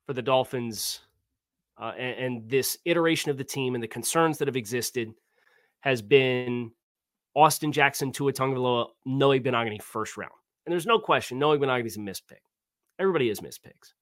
for 0.05 0.13
the 0.13 0.21
Dolphins, 0.21 1.01
uh, 1.77 1.91
and, 1.97 2.19
and 2.19 2.49
this 2.49 2.77
iteration 2.85 3.31
of 3.31 3.37
the 3.37 3.43
team 3.43 3.75
and 3.75 3.83
the 3.83 3.87
concerns 3.87 4.37
that 4.37 4.47
have 4.47 4.55
existed 4.55 5.11
has 5.81 6.01
been 6.01 6.71
Austin 7.35 7.73
Jackson, 7.73 8.13
Tua 8.13 8.31
Tagovailoa, 8.31 8.87
Noah 9.05 9.39
Igbinoghene 9.39 9.81
first 9.81 10.15
round. 10.15 10.31
And 10.65 10.71
there's 10.71 10.85
no 10.85 10.99
question, 10.99 11.39
Noah 11.39 11.57
Igbinoghene's 11.57 11.97
a 11.97 11.99
missed 11.99 12.27
pick. 12.27 12.41
Everybody 12.99 13.29
is 13.29 13.41
missed 13.41 13.63
picks. 13.63 13.93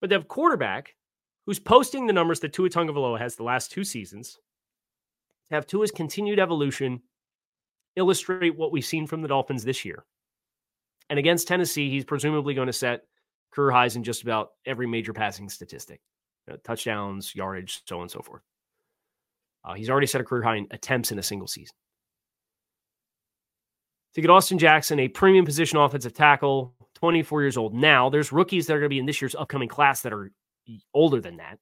But 0.00 0.10
they 0.10 0.16
have 0.16 0.28
quarterback 0.28 0.94
who's 1.46 1.58
posting 1.58 2.06
the 2.06 2.12
numbers 2.12 2.40
that 2.40 2.52
Tua 2.52 2.68
Tagovailoa 2.68 3.18
has 3.18 3.36
the 3.36 3.44
last 3.44 3.70
two 3.70 3.84
seasons. 3.84 4.38
To 5.48 5.54
have 5.54 5.66
Tua's 5.66 5.90
continued 5.90 6.38
evolution 6.38 7.02
illustrate 7.96 8.56
what 8.56 8.72
we've 8.72 8.84
seen 8.84 9.06
from 9.06 9.22
the 9.22 9.28
Dolphins 9.28 9.64
this 9.64 9.84
year. 9.84 10.04
And 11.10 11.18
against 11.18 11.46
Tennessee, 11.46 11.90
he's 11.90 12.04
presumably 12.04 12.54
going 12.54 12.66
to 12.66 12.72
set 12.72 13.02
career 13.52 13.70
highs 13.70 13.94
in 13.94 14.02
just 14.02 14.22
about 14.22 14.50
every 14.66 14.86
major 14.86 15.12
passing 15.12 15.48
statistic 15.48 16.00
you 16.46 16.54
know, 16.54 16.58
touchdowns, 16.64 17.34
yardage, 17.34 17.82
so 17.86 17.96
on 17.96 18.02
and 18.02 18.10
so 18.10 18.20
forth. 18.20 18.42
Uh, 19.64 19.74
he's 19.74 19.90
already 19.90 20.06
set 20.06 20.20
a 20.20 20.24
career 20.24 20.42
high 20.42 20.56
in 20.56 20.66
attempts 20.70 21.12
in 21.12 21.18
a 21.18 21.22
single 21.22 21.46
season 21.46 21.76
to 24.14 24.20
get 24.20 24.30
Austin 24.30 24.58
Jackson, 24.58 25.00
a 25.00 25.08
premium 25.08 25.44
position 25.44 25.78
offensive 25.78 26.14
tackle, 26.14 26.74
24 26.94 27.42
years 27.42 27.56
old 27.56 27.74
now. 27.74 28.08
There's 28.08 28.32
rookies 28.32 28.66
that 28.66 28.74
are 28.74 28.78
going 28.78 28.86
to 28.86 28.94
be 28.94 28.98
in 28.98 29.06
this 29.06 29.20
year's 29.20 29.34
upcoming 29.34 29.68
class 29.68 30.02
that 30.02 30.12
are 30.12 30.30
older 30.94 31.20
than 31.20 31.36
that. 31.38 31.58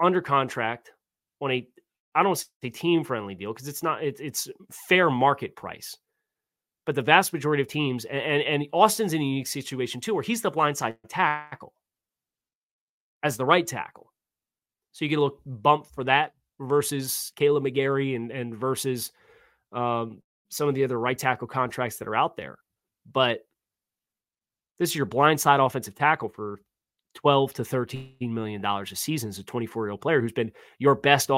Under 0.00 0.20
contract 0.20 0.92
on 1.40 1.50
a, 1.50 1.66
I 2.14 2.22
don't 2.22 2.36
say 2.36 2.70
team 2.70 3.02
friendly 3.04 3.34
deal 3.34 3.52
because 3.52 3.68
it's 3.68 3.82
not, 3.82 4.02
it, 4.04 4.20
it's 4.20 4.48
fair 4.70 5.10
market 5.10 5.56
price. 5.56 5.96
But 6.84 6.96
the 6.96 7.02
vast 7.02 7.32
majority 7.32 7.62
of 7.62 7.68
teams, 7.68 8.04
and, 8.04 8.20
and, 8.20 8.42
and 8.42 8.66
Austin's 8.72 9.14
in 9.14 9.22
a 9.22 9.24
unique 9.24 9.46
situation 9.46 10.00
too, 10.00 10.14
where 10.14 10.22
he's 10.22 10.42
the 10.42 10.50
blindside 10.50 10.96
tackle 11.08 11.72
as 13.22 13.36
the 13.36 13.44
right 13.44 13.66
tackle. 13.66 14.12
So 14.90 15.04
you 15.04 15.08
get 15.08 15.18
a 15.18 15.22
little 15.22 15.38
bump 15.46 15.86
for 15.86 16.04
that 16.04 16.34
versus 16.60 17.32
Kaleb 17.36 17.64
McGary 17.64 18.16
and, 18.16 18.30
and 18.30 18.54
versus 18.54 19.12
um, 19.72 20.20
some 20.52 20.68
of 20.68 20.74
the 20.74 20.84
other 20.84 21.00
right 21.00 21.16
tackle 21.16 21.48
contracts 21.48 21.96
that 21.96 22.06
are 22.06 22.14
out 22.14 22.36
there. 22.36 22.58
But 23.10 23.40
this 24.78 24.90
is 24.90 24.96
your 24.96 25.06
blindside 25.06 25.64
offensive 25.64 25.94
tackle 25.94 26.28
for 26.28 26.60
12 27.14 27.54
to 27.54 27.64
13 27.64 28.14
million 28.22 28.60
dollars 28.60 28.92
a 28.92 28.96
season 28.96 29.30
as 29.30 29.38
a 29.38 29.44
24 29.44 29.86
year 29.86 29.90
old 29.92 30.00
player 30.00 30.20
who's 30.20 30.32
been 30.32 30.52
your 30.78 30.94
best 30.94 31.30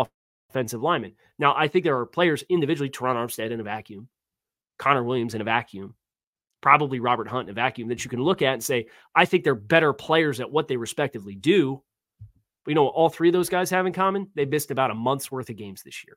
offensive 0.51 0.83
lineman. 0.83 1.13
Now, 1.39 1.55
I 1.57 1.69
think 1.69 1.85
there 1.85 1.99
are 1.99 2.07
players 2.07 2.45
individually, 2.49 2.91
Terron 2.91 3.15
Armstead 3.15 3.51
in 3.53 3.61
a 3.61 3.65
vacuum, 3.65 4.09
Connor 4.79 5.05
Williams 5.05 5.35
in 5.35 5.41
a 5.41 5.45
vacuum, 5.45 5.95
probably 6.61 6.99
Robert 6.99 7.29
Hunt 7.29 7.49
in 7.49 7.53
a 7.53 7.55
vacuum 7.55 7.89
that 7.89 8.05
you 8.05 8.11
can 8.11 8.21
look 8.23 8.43
at 8.43 8.55
and 8.55 8.65
say, 8.65 8.87
I 9.15 9.27
think 9.27 9.45
they're 9.45 9.55
better 9.55 9.93
players 9.93 10.41
at 10.41 10.51
what 10.51 10.67
they 10.67 10.77
respectively 10.77 11.37
do. 11.37 11.83
But 12.65 12.71
you 12.71 12.75
know 12.75 12.89
all 12.89 13.11
three 13.11 13.29
of 13.29 13.35
those 13.35 13.49
guys 13.49 13.71
have 13.71 13.87
in 13.87 13.93
common? 13.93 14.29
They 14.35 14.45
missed 14.45 14.73
about 14.73 14.91
a 14.91 14.95
month's 14.95 15.31
worth 15.31 15.51
of 15.51 15.57
games 15.57 15.83
this 15.83 16.05
year. 16.05 16.17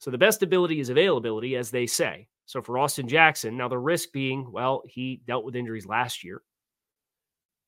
So 0.00 0.10
the 0.10 0.18
best 0.18 0.42
ability 0.42 0.80
is 0.80 0.88
availability, 0.88 1.56
as 1.56 1.70
they 1.70 1.86
say. 1.86 2.26
So 2.46 2.62
for 2.62 2.78
Austin 2.78 3.06
Jackson, 3.06 3.56
now 3.56 3.68
the 3.68 3.78
risk 3.78 4.12
being, 4.12 4.50
well, 4.50 4.82
he 4.86 5.22
dealt 5.26 5.44
with 5.44 5.54
injuries 5.54 5.86
last 5.86 6.24
year. 6.24 6.42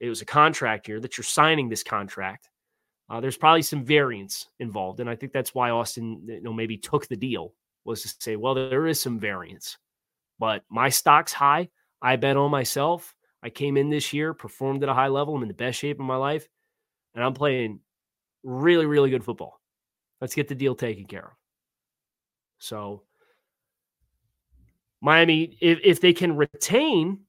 It 0.01 0.09
was 0.09 0.23
a 0.23 0.27
contract 0.27 0.89
year 0.89 0.99
that 0.99 1.17
you're 1.17 1.25
signing 1.25 1.69
this 1.69 1.85
contract. 1.85 2.49
Uh, 3.09 3.21
there's 3.21 3.37
probably 3.37 3.63
some 3.63 3.85
variance 3.85 4.49
involved, 4.59 5.01
and 5.01 5.11
I 5.11 5.15
think 5.15 5.33
that's 5.33 5.55
why 5.55 5.71
Austin, 5.71 6.23
you 6.27 6.41
know, 6.41 6.55
maybe 6.55 6.79
took 6.79 7.07
the 7.07 7.17
deal 7.17 7.53
was 7.85 8.03
to 8.03 8.09
say, 8.19 8.37
well, 8.37 8.55
there 8.55 8.87
is 8.87 9.01
some 9.01 9.19
variance, 9.19 9.77
but 10.39 10.65
my 10.71 10.89
stock's 10.89 11.33
high. 11.33 11.69
I 12.01 12.17
bet 12.17 12.37
on 12.37 12.51
myself. 12.51 13.15
I 13.43 13.51
came 13.51 13.77
in 13.77 13.91
this 13.91 14.13
year, 14.13 14.33
performed 14.33 14.83
at 14.83 14.89
a 14.89 14.95
high 14.95 15.09
level. 15.09 15.37
I'm 15.37 15.43
in 15.43 15.49
the 15.49 15.55
best 15.55 15.79
shape 15.79 16.01
of 16.01 16.07
my 16.07 16.17
life, 16.17 16.49
and 17.15 17.23
I'm 17.23 17.35
playing 17.35 17.81
really, 18.43 18.87
really 18.87 19.11
good 19.11 19.25
football. 19.25 19.61
Let's 20.21 20.35
get 20.35 20.49
the 20.49 20.55
deal 20.55 20.75
taken 20.75 21.05
care 21.05 21.27
of. 21.27 21.42
So 22.63 23.03
Miami, 25.01 25.59
if, 25.61 25.81
if 25.83 26.01
they 26.01 26.13
can 26.13 26.37
retain 26.37 27.23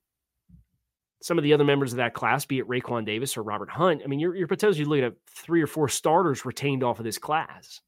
some 1.24 1.40
of 1.40 1.44
the 1.44 1.54
other 1.54 1.64
members 1.64 1.92
of 1.92 1.98
that 1.98 2.14
class, 2.14 2.46
be 2.46 2.60
it 2.60 2.68
Raekwon 2.68 3.04
Davis 3.04 3.36
or 3.36 3.42
Robert 3.42 3.70
Hunt, 3.70 4.02
I 4.04 4.08
mean, 4.08 4.20
you're, 4.20 4.36
you're 4.36 4.48
potentially 4.48 4.86
looking 4.86 5.06
at 5.06 5.16
three 5.28 5.62
or 5.62 5.68
four 5.68 5.90
starters 5.90 6.46
retained 6.46 6.84
off 6.84 7.00
of 7.00 7.06
this 7.06 7.18
class. 7.18 7.82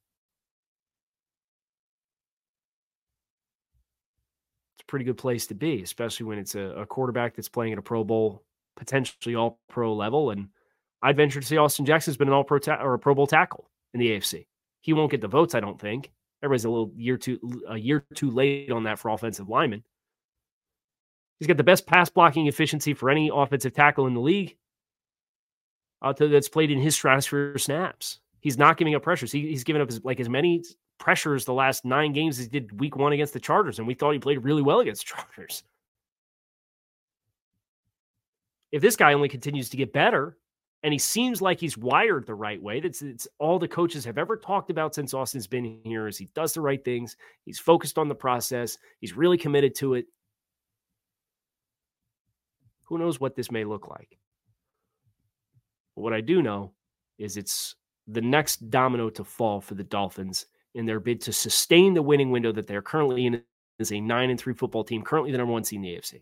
It's 4.74 4.82
a 4.82 4.86
pretty 4.88 5.06
good 5.06 5.18
place 5.18 5.46
to 5.48 5.54
be, 5.54 5.84
especially 5.84 6.26
when 6.26 6.40
it's 6.40 6.56
a, 6.56 6.62
a 6.62 6.86
quarterback 6.88 7.36
that's 7.36 7.50
playing 7.50 7.74
at 7.74 7.80
a 7.80 7.84
Pro 7.84 8.04
Bowl, 8.04 8.44
potentially 8.76 9.36
all 9.36 9.60
pro 9.70 9.94
level. 9.94 10.32
And 10.32 10.48
I'd 11.04 11.16
venture 11.18 11.42
to 11.42 11.46
say 11.46 11.58
Austin 11.58 11.86
Jackson's 11.86 12.18
been 12.18 12.28
an 12.28 12.34
all 12.34 12.44
pro 12.44 12.58
ta- 12.58 12.82
or 12.82 12.96
a 12.96 13.00
Pro 13.00 13.14
Bowl 13.14 13.28
tackle 13.28 13.70
in 13.94 14.00
the 14.00 14.10
AFC. 14.10 14.48
He 14.82 14.94
won't 14.94 15.12
get 15.12 15.22
the 15.22 15.28
votes, 15.28 15.54
I 15.54 15.60
don't 15.60 15.80
think. 15.80 16.12
Everybody's 16.44 16.66
a 16.66 16.70
little 16.70 16.92
year 16.96 17.18
too 17.18 17.40
a 17.68 17.78
year 17.78 18.06
too 18.14 18.30
late 18.30 18.72
on 18.72 18.84
that 18.84 19.00
for 19.00 19.10
offensive 19.10 19.50
linemen. 19.50 19.84
He's 21.40 21.48
got 21.48 21.58
the 21.58 21.64
best 21.64 21.86
pass 21.86 22.10
blocking 22.10 22.48
efficiency 22.48 22.94
for 22.94 23.10
any 23.10 23.30
offensive 23.34 23.74
tackle 23.74 24.08
in 24.08 24.14
the 24.14 24.22
league. 24.22 24.56
Uh, 26.02 26.14
that's 26.14 26.50
played 26.50 26.72
in 26.72 26.80
his 26.80 26.96
stratosphere 26.96 27.58
snaps. 27.58 28.20
He's 28.42 28.58
not 28.58 28.78
giving 28.78 28.96
up 28.96 29.02
pressures. 29.02 29.32
He, 29.32 29.48
he's 29.48 29.64
given 29.64 29.82
up 29.82 29.90
as, 29.90 30.04
like 30.04 30.20
as 30.20 30.30
many 30.30 30.64
pressures 31.00 31.46
the 31.46 31.54
last 31.54 31.84
nine 31.84 32.14
games 32.14 32.38
as 32.38 32.46
he 32.46 32.50
did 32.50 32.80
week 32.80 32.96
one 32.96 33.12
against 33.12 33.34
the 33.34 33.40
Chargers, 33.40 33.80
and 33.80 33.88
we 33.88 33.96
thought 33.96 34.12
he 34.12 34.20
played 34.20 34.44
really 34.44 34.62
well 34.62 34.82
against 34.82 35.06
Chargers. 35.06 35.64
If 38.72 38.82
this 38.82 38.96
guy 38.96 39.14
only 39.14 39.30
continues 39.30 39.70
to 39.70 39.78
get 39.78 39.94
better, 39.94 40.38
and 40.86 40.94
he 40.94 41.00
seems 41.00 41.42
like 41.42 41.60
he's 41.60 41.80
wired 41.80 42.28
the 42.28 42.36
right 42.36 42.62
way. 42.62 42.80
That's 42.80 43.02
it's 43.02 43.28
all 43.40 43.58
the 43.58 43.68
coaches 43.68 44.06
have 44.06 44.20
ever 44.20 44.38
talked 44.38 44.70
about 44.70 44.94
since 44.94 45.16
Austin's 45.16 45.48
been 45.48 45.80
here 45.84 46.08
is 46.08 46.16
he 46.16 46.30
does 46.36 46.54
the 46.54 46.62
right 46.62 46.86
things. 46.86 47.18
He's 47.44 47.58
focused 47.58 47.98
on 47.98 48.08
the 48.08 48.14
process. 48.14 48.78
He's 49.02 49.18
really 49.18 49.40
committed 49.40 49.74
to 49.78 49.96
it. 49.96 50.06
Who 52.84 53.00
knows 53.00 53.20
what 53.20 53.36
this 53.36 53.50
may 53.50 53.64
look 53.64 53.88
like? 53.88 54.20
But 55.96 56.04
what 56.04 56.14
I 56.14 56.22
do 56.22 56.44
know 56.44 56.74
is 57.18 57.36
it's 57.36 57.74
the 58.06 58.22
next 58.22 58.70
domino 58.70 59.10
to 59.10 59.24
fall 59.24 59.62
for 59.62 59.74
the 59.74 59.84
Dolphins 59.84 60.46
in 60.76 60.86
their 60.86 61.00
bid 61.00 61.20
to 61.22 61.34
sustain 61.34 61.96
the 61.96 62.04
winning 62.04 62.30
window 62.30 62.52
that 62.52 62.68
they're 62.68 62.84
currently 62.84 63.26
in 63.26 63.42
as 63.80 63.92
a 63.92 64.00
nine 64.00 64.30
and 64.30 64.40
three 64.40 64.54
football 64.54 64.84
team, 64.84 65.02
currently 65.02 65.32
the 65.32 65.40
number 65.40 65.52
one 65.52 65.64
seed 65.64 65.78
in 65.78 65.82
the 65.82 65.96
AFC. 65.96 66.22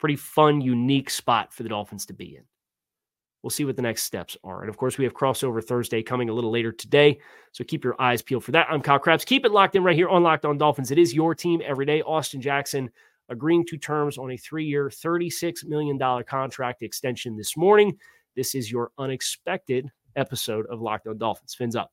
Pretty 0.00 0.16
fun, 0.16 0.60
unique 0.60 1.10
spot 1.10 1.52
for 1.52 1.62
the 1.62 1.68
Dolphins 1.68 2.06
to 2.06 2.12
be 2.12 2.34
in 2.34 2.42
we'll 3.44 3.50
see 3.50 3.66
what 3.66 3.76
the 3.76 3.82
next 3.82 4.04
steps 4.04 4.38
are. 4.42 4.62
And 4.62 4.70
of 4.70 4.78
course, 4.78 4.96
we 4.96 5.04
have 5.04 5.12
crossover 5.12 5.62
Thursday 5.62 6.02
coming 6.02 6.30
a 6.30 6.32
little 6.32 6.50
later 6.50 6.72
today. 6.72 7.18
So 7.52 7.62
keep 7.62 7.84
your 7.84 7.94
eyes 8.00 8.22
peeled 8.22 8.42
for 8.42 8.52
that. 8.52 8.66
I'm 8.70 8.80
Kyle 8.80 8.98
Crabbs. 8.98 9.22
Keep 9.22 9.44
it 9.44 9.52
locked 9.52 9.76
in 9.76 9.84
right 9.84 9.94
here 9.94 10.08
on 10.08 10.22
Locked 10.22 10.46
On 10.46 10.56
Dolphins. 10.56 10.90
It 10.90 10.96
is 10.96 11.12
your 11.12 11.34
team 11.34 11.60
every 11.62 11.84
day. 11.84 12.00
Austin 12.00 12.40
Jackson 12.40 12.90
agreeing 13.28 13.66
to 13.66 13.76
terms 13.76 14.16
on 14.16 14.30
a 14.30 14.36
three 14.38 14.64
year, 14.64 14.88
$36 14.88 15.66
million 15.66 15.98
contract 16.24 16.82
extension 16.82 17.36
this 17.36 17.54
morning. 17.54 17.98
This 18.34 18.54
is 18.54 18.72
your 18.72 18.92
unexpected 18.96 19.90
episode 20.16 20.64
of 20.70 20.80
Locked 20.80 21.06
On 21.06 21.18
Dolphins. 21.18 21.54
Fins 21.54 21.76
up. 21.76 21.92